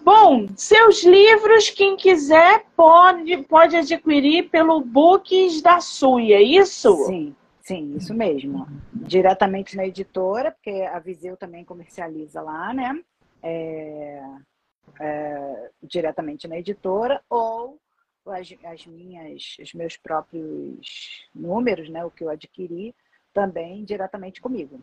[0.00, 6.96] Bom, seus livros, quem quiser pode, pode adquirir pelo Books da Sui, é isso?
[7.04, 7.36] Sim.
[7.60, 8.66] Sim, isso mesmo.
[8.90, 12.98] Diretamente na editora, porque a Viseu também comercializa lá, né?
[13.42, 14.22] É,
[14.98, 17.78] é, diretamente na editora, ou
[18.24, 22.02] as, as, minhas, os meus próprios números, né?
[22.06, 22.94] O que eu adquiri,
[23.32, 24.80] também diretamente comigo.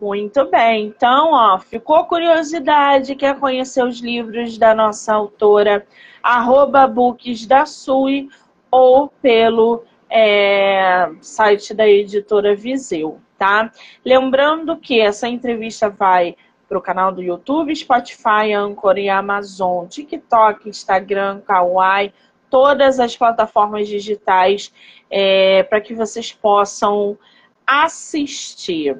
[0.00, 0.86] Muito bem.
[0.86, 5.86] Então, ó, ficou curiosidade, quer conhecer os livros da nossa autora,
[6.22, 8.28] arroba books da Sui,
[8.70, 13.70] ou pelo é, site da editora Viseu, tá?
[14.02, 16.34] Lembrando que essa entrevista vai
[16.66, 22.12] para o canal do YouTube, Spotify, Anchor e Amazon, TikTok, Instagram, Kawaii,
[22.50, 24.72] todas as plataformas digitais
[25.08, 27.16] é, para que vocês possam
[27.66, 28.98] assistir.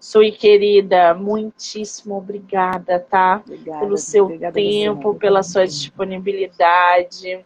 [0.00, 3.42] Sui querida, muitíssimo obrigada, tá?
[3.44, 7.44] Obrigada, Pelo seu obrigada tempo, pela sua disponibilidade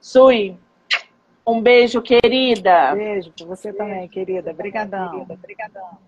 [0.00, 0.56] Sui,
[1.46, 2.94] um beijo, querida.
[2.94, 4.50] Beijo para você também, querida.
[4.50, 5.26] Obrigadão.
[5.28, 6.07] Obrigadão.